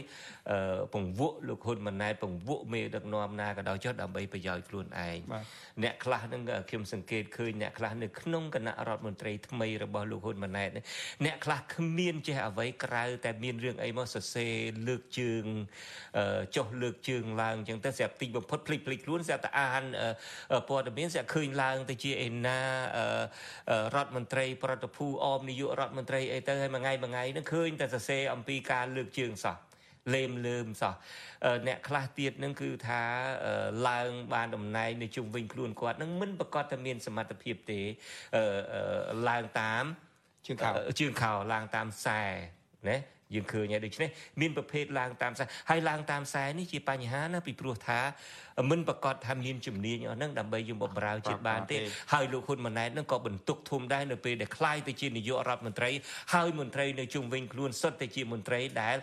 [0.93, 5.19] ពង្វក់លោកហ៊ុនម៉ាណែតពង្វក់មេដឹកនាំណាក៏ដោយចុះដើម្បីប្រយោជន៍ខ្លួនឯង
[5.83, 10.71] អ្នកខ្លះនឹងខ្ញុំសង្កេតឃើញអ្នកខ្លះនៅក្នុងគណៈរដ្ឋមន្ត្រីថ្មីរបស់លោកហ៊ុនម៉ាណែត
[11.25, 14.55] អ្នកខ្លះគ្មានចេះអ្វីក្រៅតែមានរឿងអីមកសរសេរ
[14.89, 15.45] លើកជើង
[16.57, 19.85] ចុះលើកជើងឡើងអញ្ចឹងទៅស្រាប់ទីបំផុតភ្លេចភ្លេចខ្លួនស្រាប់តែអាន
[20.69, 22.61] ព័ត៌មានស្រាប់ឃើញឡើងទៅជាឯណា
[23.95, 29.57] រដ្ឋមន្ត្រី ប្រតិភូអមនាយករដ្ឋមន្ត្រីអីទៅហើយមួយថ្ងៃមួយថ្ងៃនឹងឃើញតែសរសេរអំពីការលើកជើងសោះ
[30.15, 30.95] លេមលើមសោះ
[31.67, 33.03] អ្នកខ្លះទៀតនឹងគឺថា
[33.89, 37.81] ឡើងបានតំណែងនៅជុំវិញខ្លួនគាត់នឹងមិនប្រកាសតែមានសមត្ថភាពទេ
[39.29, 39.85] ឡើងតាម
[40.47, 40.71] ជើងខោ
[41.01, 42.23] ជើងខោឡើងតាមខ្សែ
[42.89, 42.99] ណា
[43.35, 44.09] យើងឃើញហើយដូច្នេះ
[44.41, 48.01] មានប្រភេទឡើងតាមខ្សែហើយឡើងតាមខ្សែនេះជាបញ្ហាណាពីព្រោះថា
[48.71, 51.77] មិនប្រកាសថាមានជំនាញអស់ហ្នឹងដើម្បីយកបំរើជាតិបានទេ
[52.13, 55.91] ហើយលោកហ៊ុនម៉ាណែតហ្នឹងក៏បន្ទុកធំដែរនៅពេលដែលខ្លាយទៅជានាយករដ្ឋមន្ត្រី
[56.35, 58.97] ហើយមន្ត្រីនៅជុំវិញខ្លួនសុទ្ធតែជាមន្ត្រីដែល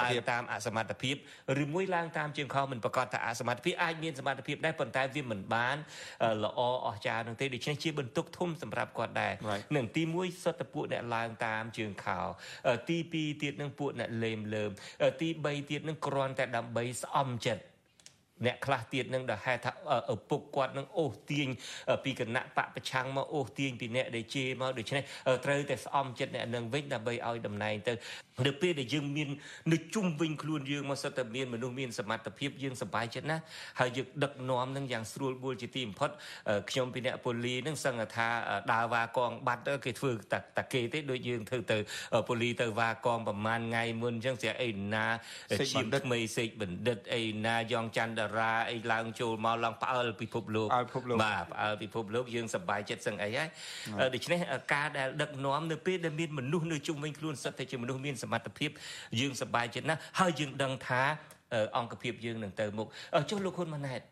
[0.00, 1.14] ឡើងតាមអសមត្ថភាព
[1.62, 5.76] ឬមួយឡើងតាមជាងខុសមិនប្រកាសថាអសមត្ថភាពអាចមានសមត្ថភាពដែរប៉ុន្តែវាមិនបាន
[6.44, 9.32] ល្អអស្ចារ្យនោះទេដូច្នេះជាបន្ទុកធំសម្រាប់គាត់ដែរ
[9.76, 12.18] នឹងទី1សុទ្ធតែពួកអ្នកឡើងតាមជើងខោ
[12.88, 14.70] ទី2ទៀតនឹងពួកអ្នកលេមលើម
[15.20, 17.62] ទី3ទៀតនឹងគ្រាន់តែដើម្បីស្អំចិត្ត
[18.46, 19.72] អ្នកខ្លះទៀតនឹងដែលហេតុថា
[20.12, 21.48] ឪពុកគាត់នឹងអូសទាញ
[22.04, 25.02] ពីគណៈបពប្រឆាំងមកអូសទាញពីអ្នកដែលជេរមកដូច្នេះ
[25.44, 27.92] ត្រូវតែស្អំចិត្តអ្នកនឹងវិញដើម្បីឲ្យតំណែងទៅ
[28.46, 29.28] នៅពេលដែលយើងមាន
[29.72, 33.42] នៅជុំវិញខ្លួនយើងមកសិតតែមានមនុស្សមានសមត្ថភាពយើងសប្បាយចិត្តណាស់
[33.80, 36.10] ហើយយើងដឹកនាំនឹងយ៉ាងស្រួលបួលជាទីបំផុត
[36.70, 38.28] ខ្ញុំពីអ្នកប៉ូលីនឹងសឹងថា
[38.72, 41.78] ដើរវ៉ាកងបាត់គេធ្វើតាគេទេដូចយើងធ្វើទៅ
[42.28, 45.06] ប៉ូលីទៅវ៉ាកងប្រហែលថ្ងៃមុនអញ្ចឹងស្រាប់អីណា
[45.58, 50.68] ជាថ្មីសេកបណ្ឌិតអីណាយ៉ងច័ន្ទរាអីឡើងចូលមកឡើងផ្អើលពិភពលោក
[51.24, 53.48] បាទផ្អើលពិភពលោកយើងសប្បាយចិត្តសឹងអីហើយ
[54.14, 54.38] ដូច្នេះ
[54.74, 58.70] ការដែលដឹកនាំនៅពេលដែលមានមនុស្សនៅជុំវិញខ្លួនសិតតែជាមនុស្សមានសមត្ថភាព
[59.20, 61.02] យើងសប្បាយចិត្តណាស់ហើយយើងដឹងថា
[61.76, 62.86] អង្គភាពយើងនឹងទៅមុខ
[63.30, 64.02] ចុះលោកហ៊ុនម៉ាណែត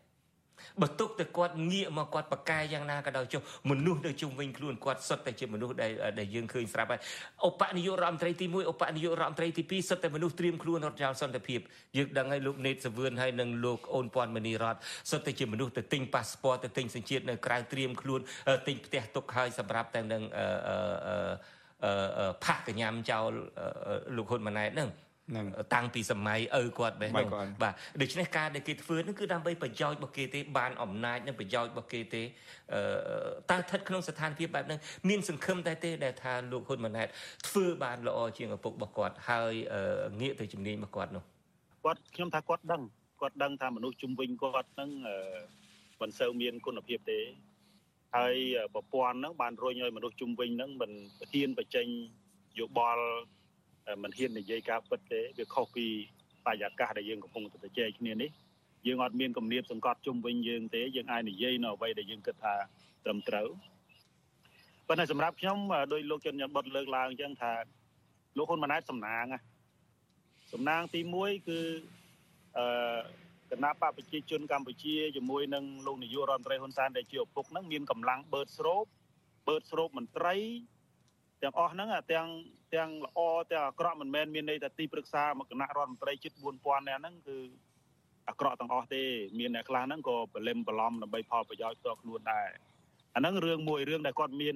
[0.81, 7.01] បើទុកតែគាត់ងាកមកគាត់ប្រកែយ៉ាងណាក៏ដោយចុះមនុស្សនៅជុំវិញខ្លួនគាត់សុទ្ធតែជាមនុស្សដែលដែលយើងឃើញស្រាប់ហើយ
[7.47, 11.59] ឧបនាយករដ្ឋមន្ត្រីទី1ឧបនាយករដ្ឋមន្ត្រីទី2សុទ្ធតែមនុស្សត្រៀមខ្លួនរត់ចោលសន្តិភាព
[11.97, 14.75] យើងដឹងហើយលោកណេតសវឿនហើយនិងលោកអូនពាន់មនីរត
[15.11, 18.21] សុទ្ធតែជាមនុស្សទៅទិញប៉ាសពតទៅទិញសញ្ជាតិនៅក្រៅត្រៀមខ្លួន
[18.67, 20.47] ទិញផ្ទះទុកហើយសម្រាប់តែនឹងអឺ
[21.07, 21.58] អឺ
[22.45, 23.31] ផាក់កញ្ញាំចោល
[24.15, 24.89] លោកហ៊ុនម៉ាណែតហ្នឹង
[25.37, 27.27] នឹងតាំងពីសម័យឪគាត់បែបហ្នឹង
[27.63, 32.23] បាទដូច្នេះការដែលគេធ្វើនេះគឺដើម្បីប្រយោជន៍របស់គេទេបានអំណាចនិងប្រយោជន៍របស់គេទេ
[32.73, 32.81] អឺ
[33.49, 37.07] តើស្ថិតក្នុងស្ថានភាពបែបហ្នឹងមានសង្ឃឹមតែទេដែលថាលោកហ៊ុនម៉ាណែត
[37.47, 39.53] ធ្វើបានល្អជាងឪពុករបស់គាត់ហើយ
[40.21, 41.23] ងាកទៅជំនាញរបស់គាត់នោះ
[41.85, 42.81] គាត់ខ្ញុំថាគាត់ដឹង
[43.21, 44.89] គាត់ដឹងថាមនុស្សជំនាញគាត់ហ្នឹង
[46.01, 47.19] មិនសូវមានគុណភាពទេ
[48.15, 48.35] ហើយ
[48.73, 50.91] ប្រព័ន្ធហ្នឹងបានរុញឲ្យមនុស្សជំនាញហ្នឹងមិន
[51.31, 51.87] ហ៊ានបញ្ចេញ
[52.59, 53.05] យោបល់
[54.03, 55.85] មិនហ៊ាននិយាយការពិតទេវាខុសពី
[56.45, 58.29] បរិយាកាសដែលយើងកំពុងតែជជែកគ្នានេះ
[58.87, 62.55] យើងអត់មានគំនាបសង្កត់ជុំវិញយើងទេយើងអាចនិយាយនៅអ្វីដែលយើងគិតថា
[63.03, 63.47] ត្រឹមត្រូវ
[64.87, 65.57] ប៉ុន្តែសម្រាប់ខ្ញុំ
[65.93, 67.51] ដោយលោកជនញ៉ាំបុតលើកឡើងអញ្ចឹងថា
[68.37, 69.25] លោកហ៊ុនម៉ាណែតសំណាង
[70.53, 71.59] សំណាងទី1គឺ
[72.57, 72.65] អឺ
[73.51, 78.85] គណៈបកប្រជាជនកម្ពុជាជាមួយនឹងលោកនាយករដ្ឋមន្ត្រីហ៊ុនសែនដែលជាឪពុកហ្នឹងមានកម្លាំងបឺតស្រូប
[79.47, 80.35] បឺតស្រូបមន្ត្រី
[81.41, 82.27] ទាំងអស់ហ្នឹងទាំង
[82.75, 83.19] ទាំងល្អ
[83.51, 87.37] ទាំងអាក្រក់មិនមែនមានន័យថាទីប្រឹក្សាមកគណៈរដ្ឋមន្ត្រីជិត4000នាក់ហ្នឹងគឺ
[88.29, 89.03] អាក្រក់ទាំងអស់ទេ
[89.39, 92.47] មានអ្នកខ្លះហ្នឹងក៏ប្រលឹមប្រឡំដើម្បីផលប្រយោជន៍ផ្ទាល់ខ្លួនដែរ
[93.15, 94.55] អាហ្នឹងរឿងមួយរឿងដែលគាត់មាន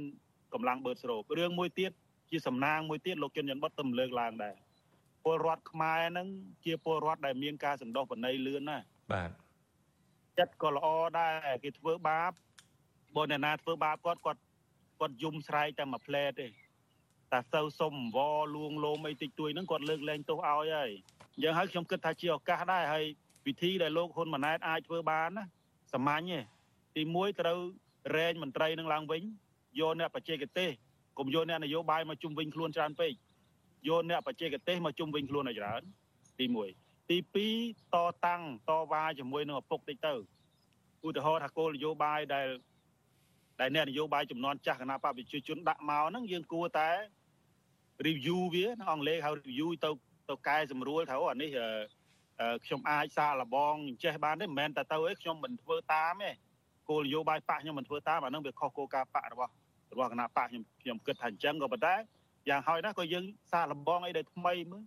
[0.53, 1.91] កម្លាំងបឺតស្រូបរឿងមួយទៀត
[2.29, 4.55] ជាសំណាងមួយទៀតលោកជុនច័ន្ទបុតទៅលើកឡើងដែរ
[5.24, 6.28] ពលរដ្ឋខ្មែរហ្នឹង
[6.65, 8.78] ជាពលរដ្ឋដែលមានការសន្តោសបណៃលឿនណា
[9.11, 9.30] បាទ
[10.39, 10.88] ចិត្តក៏ល្អ
[11.19, 12.32] ដែរគេធ្វើបាប
[13.15, 14.41] បើអ្នកណាធ្វើបាបគាត់គាត់
[14.99, 18.19] គាត់យំស្រែកតែមួយផ្លែទេតាទៅសុំវ
[18.55, 20.91] លួងលោមអីតិចតួចហ្នឹងគាត់លើកលែងទោសឲ្យហើយ
[21.34, 23.05] អញ្ចឹងហើយខ្ញុំគិតថាជាឱកាសដែរហើយ
[23.47, 25.45] វិធីដែលលោកហ៊ុនម៉ាណែតអាចធ្វើបានណា
[25.93, 26.39] សាមញ្ញទេ
[26.95, 27.59] ទី1ត្រូវ
[28.15, 29.21] រែងមន្ត្រីនឹងឡើងវិញ
[29.80, 30.69] យកអ្នកបច្ចេកទេស
[31.17, 33.13] កុំយកអ្នកនយោបាយមកជុំវិញខ្លួនច្រើនពេក
[33.88, 35.81] យកអ្នកបច្ចេកទេសមកជុំវិញខ្លួនឲ្យច្រើន
[36.39, 36.45] ទី
[36.77, 37.17] 1ទី
[37.51, 40.13] 2តតាំងតវ៉ាជាមួយនឹងឪពុកតិចទៅ
[41.05, 42.47] ឧទាហរណ៍ថាគោលនយោបាយដែល
[43.59, 46.89] ដែលអ្នកនយោបាយចំនួនចាស់គណៈបព្វជិជនដាក់មកហ្នឹងយើងគួរតែ
[48.05, 49.89] review វានៅអង់គ្លេសហៅ review ទៅ
[50.29, 51.49] ទៅកែសម្រួលថាអូអានេះ
[52.65, 56.31] ខ្ញុំអាចសាកល្បងចេះបានទេមិនមែនតែទៅអីខ្ញុំមិនធ្វើតាមទេ
[56.89, 59.51] គោលនយោបាយបកខ្ញុំមិនធ្វើតាមអានឹងវាខុសគោលការណ៍បករបស់
[59.91, 61.95] របស់គណៈបកខ្ញុំខ្ញុំគិតថាអញ្ចឹងក៏ប៉ុន្តែ
[62.49, 64.83] យ៉ាងហើយណាក៏យើងសាកល្បងអីដែលថ្មីមើល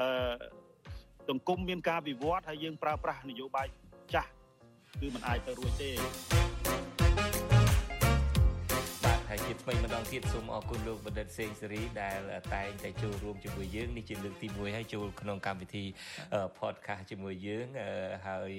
[0.00, 0.34] អឺ
[1.28, 3.66] សង្គមមានការវិវត្តហើយយើងប្រើប្រាស់នយោបាយ
[4.14, 4.30] ចាស់
[5.00, 5.90] គឺมันអាចទៅរួចទេ
[9.30, 12.18] ហើយជាថ្មីម្ដងទៀតសូមអរគុណលោកបណ្ឌិតសេងសេរីដែល
[12.54, 15.84] តែងតែចូលរួមជាមួយយើងនេះជាលើកទី1ហើយចូលក្នុងកម្មវិធី
[16.60, 17.66] podcast ជាមួយយើង
[18.26, 18.50] ហើយ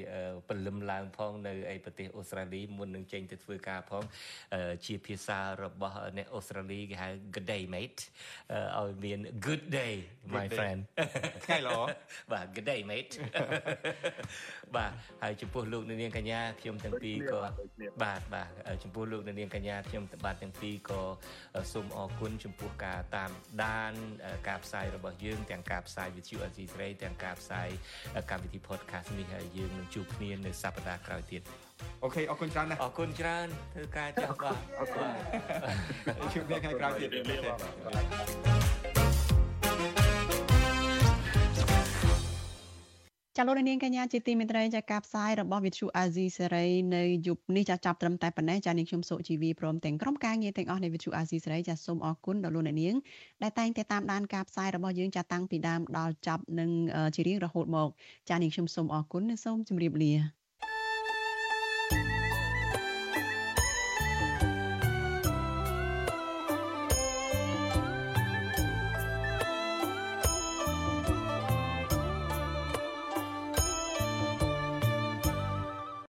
[0.47, 4.03] ពលឹមឡើងផងនៅឯប្រទេសអូស្ត្រាលីមុននឹងចេញទៅធ្វើការផង
[4.86, 8.01] ជាភាសារបស់អ្នកអូស្ត្រាលីគេហៅ good day mate
[8.78, 9.93] ឲ្យមាន good day
[10.36, 10.80] my friend
[11.45, 11.80] ថ្ងៃល្អ
[12.32, 13.13] បាទ good day mate
[14.76, 14.91] បាទ
[15.24, 17.39] ហើយចំពោះលោកនាងកញ្ញាខ្ញុំទាំងពីរក៏
[18.03, 18.49] បាទបាទ
[18.84, 21.03] ចំពោះលោកនាងកញ្ញាខ្ញុំបាទទាំងពីរក៏
[21.73, 23.31] សូមអរគុណចំពោះការតាម
[23.63, 23.93] ដាន
[24.47, 27.69] ការផ្សាយរបស់យើង ទាំងការផ្សាយវិទ្យុអេស៊ីស្រីទាំងការផ្សាយ
[28.31, 31.41] កម្មវិធី podcast នេះហើយយើងនឹងជួបគ្នានៅសប្តាហ៍ក្រោយទៀត
[32.03, 35.09] អូខេអរគុណច្រើនណាស់អរគុណច្រើនធ្វើការចាស់បាទអរគុណ
[36.33, 38.76] ជួបគ្នាថ្ងៃក្រោយទៀត
[43.39, 46.65] ចាលោកនាងកញ្ញាជាទីមេត្រីចាការផ្សាយរបស់វិទ្យុអាស៊ីសេរី
[46.95, 52.95] នៅយប់នេះចាចាប់ត្រឹមតែប៉ុណ្ណេះចានាងខ្ញុំសុជីវីព្រមទាំងក្រុមការងារទាំងអស់នៃវិទ្យុអាស៊ីសេរីចាសូមអរគុណដល់លោកនាង
[53.43, 56.69] ដែលតែងតែតាមដានការផ្សាយរបស់យើងចាតាំងពីដើមដល់ចប់និង
[57.15, 57.89] ជារៀងរហូតមក
[58.29, 60.36] ចានាងខ្ញុំសូមអរគុណនិងសូមជម្រាបលា